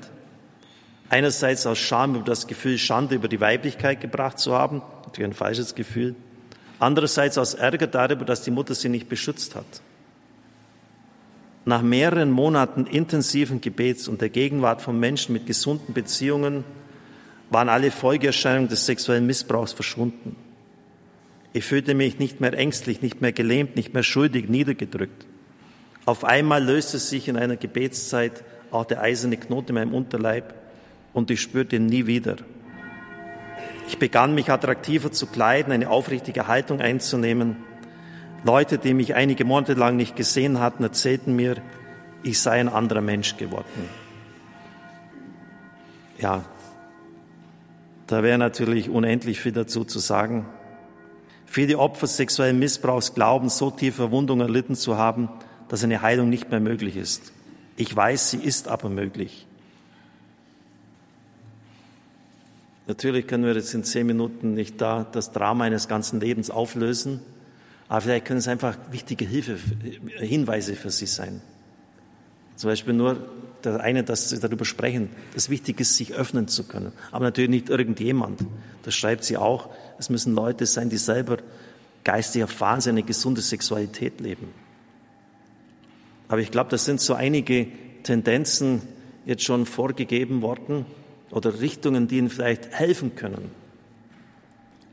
[1.09, 5.33] Einerseits aus Scham über das Gefühl, Schande über die Weiblichkeit gebracht zu haben, natürlich ein
[5.33, 6.15] falsches Gefühl.
[6.79, 9.65] Andererseits aus Ärger darüber, dass die Mutter sie nicht beschützt hat.
[11.65, 16.63] Nach mehreren Monaten intensiven Gebets und der Gegenwart von Menschen mit gesunden Beziehungen
[17.49, 20.35] waren alle Folgeerscheinungen des sexuellen Missbrauchs verschwunden.
[21.53, 25.25] Ich fühlte mich nicht mehr ängstlich, nicht mehr gelähmt, nicht mehr schuldig, niedergedrückt.
[26.05, 30.53] Auf einmal löste sich in einer Gebetszeit auch der eiserne Knoten in meinem Unterleib
[31.17, 32.35] und ich spürte ihn nie wieder.
[33.87, 37.55] Ich begann mich attraktiver zu kleiden, eine aufrichtige Haltung einzunehmen.
[38.43, 41.55] Leute, die mich einige Monate lang nicht gesehen hatten, erzählten mir,
[42.21, 43.89] ich sei ein anderer Mensch geworden.
[46.19, 46.45] Ja,
[48.05, 50.45] da wäre natürlich unendlich viel dazu zu sagen.
[51.47, 55.29] Viele Opfer sexuellen Missbrauchs glauben, so tiefe Verwundungen erlitten zu haben,
[55.67, 57.33] dass eine Heilung nicht mehr möglich ist.
[57.75, 59.46] Ich weiß, sie ist aber möglich.
[62.87, 67.19] Natürlich können wir jetzt in zehn Minuten nicht da das Drama eines ganzen Lebens auflösen,
[67.89, 69.57] aber vielleicht können es einfach wichtige Hilfe,
[70.19, 71.41] Hinweise für Sie sein.
[72.55, 73.17] Zum Beispiel nur
[73.63, 76.93] der eine, dass Sie darüber sprechen, dass wichtig ist, sich öffnen zu können.
[77.11, 78.39] Aber natürlich nicht irgendjemand.
[78.83, 79.69] Das schreibt sie auch.
[79.99, 81.37] Es müssen Leute sein, die selber
[82.03, 84.47] geistig erfahren, sie eine gesunde Sexualität leben.
[86.29, 87.67] Aber ich glaube, das sind so einige
[88.03, 88.81] Tendenzen
[89.25, 90.85] jetzt schon vorgegeben worden
[91.31, 93.51] oder Richtungen, die Ihnen vielleicht helfen können.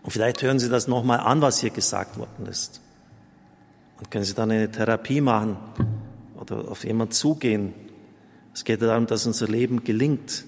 [0.03, 2.81] Und vielleicht hören Sie das nochmal an, was hier gesagt worden ist.
[3.99, 5.57] Und können Sie dann eine Therapie machen
[6.39, 7.73] oder auf jemanden zugehen.
[8.53, 10.45] Es geht darum, dass unser Leben gelingt.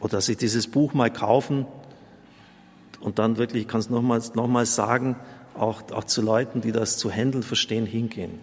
[0.00, 1.66] Oder dass Sie dieses Buch mal kaufen
[3.00, 5.16] und dann wirklich, ich kann es nochmals, nochmals sagen,
[5.54, 8.40] auch, auch zu Leuten, die das zu handeln verstehen, hingehen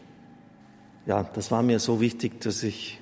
[1.08, 3.00] ja, das war mir so wichtig, dass ich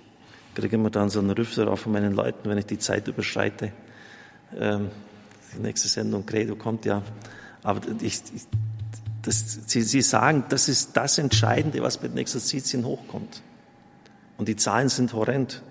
[0.56, 3.72] kriege immer dann so einen Rüffel auch von meinen Leuten, wenn ich die Zeit überschreite.
[4.58, 4.90] Ähm,
[5.56, 7.02] die nächste Sendung Credo kommt ja.
[7.62, 8.44] Aber ich, ich,
[9.22, 13.42] das, sie, sie sagen, das ist das Entscheidende, was mit den Exerzitien hochkommt.
[14.38, 15.62] Und die Zahlen sind horrend.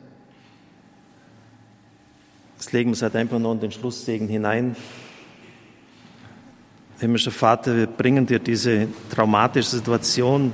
[2.59, 4.77] Das legen wir halt einfach noch in den Schlusssegen hinein.
[6.99, 10.53] Himmlischer Vater, wir bringen dir diese traumatische Situation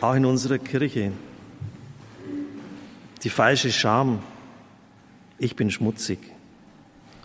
[0.00, 1.12] auch in unserer Kirche.
[3.22, 4.20] Die falsche Scham,
[5.38, 6.18] ich bin schmutzig,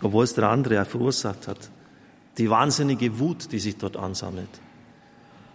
[0.02, 1.70] obwohl es der andere verursacht hat.
[2.36, 4.48] Die wahnsinnige Wut, die sich dort ansammelt.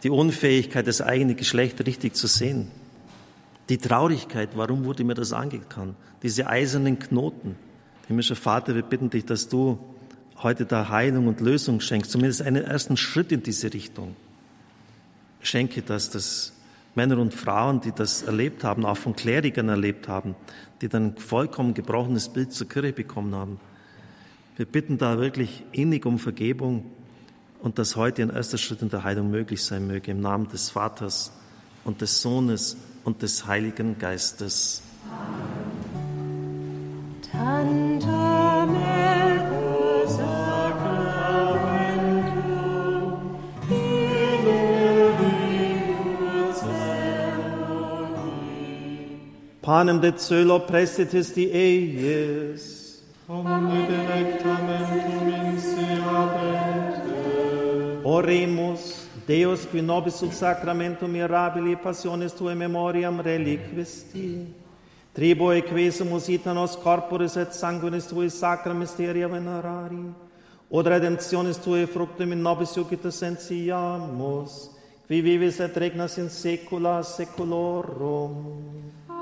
[0.04, 2.72] Die Unfähigkeit, das eigene Geschlecht richtig zu sehen.
[3.70, 5.96] Die Traurigkeit, warum wurde mir das angetan?
[6.24, 7.56] Diese eisernen Knoten.
[8.08, 9.78] Himmlischer Vater, wir bitten dich, dass du
[10.42, 14.16] heute da Heilung und Lösung schenkst, zumindest einen ersten Schritt in diese Richtung.
[15.42, 16.54] Schenke, dass das
[16.96, 20.36] Männer und Frauen, die das erlebt haben, auch von Klerikern erlebt haben,
[20.82, 23.60] die dann ein vollkommen gebrochenes Bild zur Kirche bekommen haben.
[24.58, 26.86] Wir bitten da wirklich innig um Vergebung
[27.62, 30.70] und dass heute ein erster Schritt in der Heilung möglich sein möge, im Namen des
[30.70, 31.32] Vaters
[31.86, 34.84] und des Sohnes und des Heiligen Geistes.
[37.32, 39.11] Tanta Mero
[49.62, 52.82] panem de celo presitis eies,
[53.30, 55.82] Omne delectamentum in se.
[58.03, 64.47] Oremus, Deus, qui nobis sub sacramentum mirabili passiones tuae memoriam reliquisti,
[65.14, 70.12] tribo e quesumus ita nos corporis et sanguinis tui sacra mysteria venerari,
[70.70, 74.72] od redemptionis tuae fructum in nobis iucita sentiamus,
[75.07, 78.91] qui vivis et regnas in saecula saeculorum.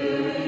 [0.00, 0.39] you.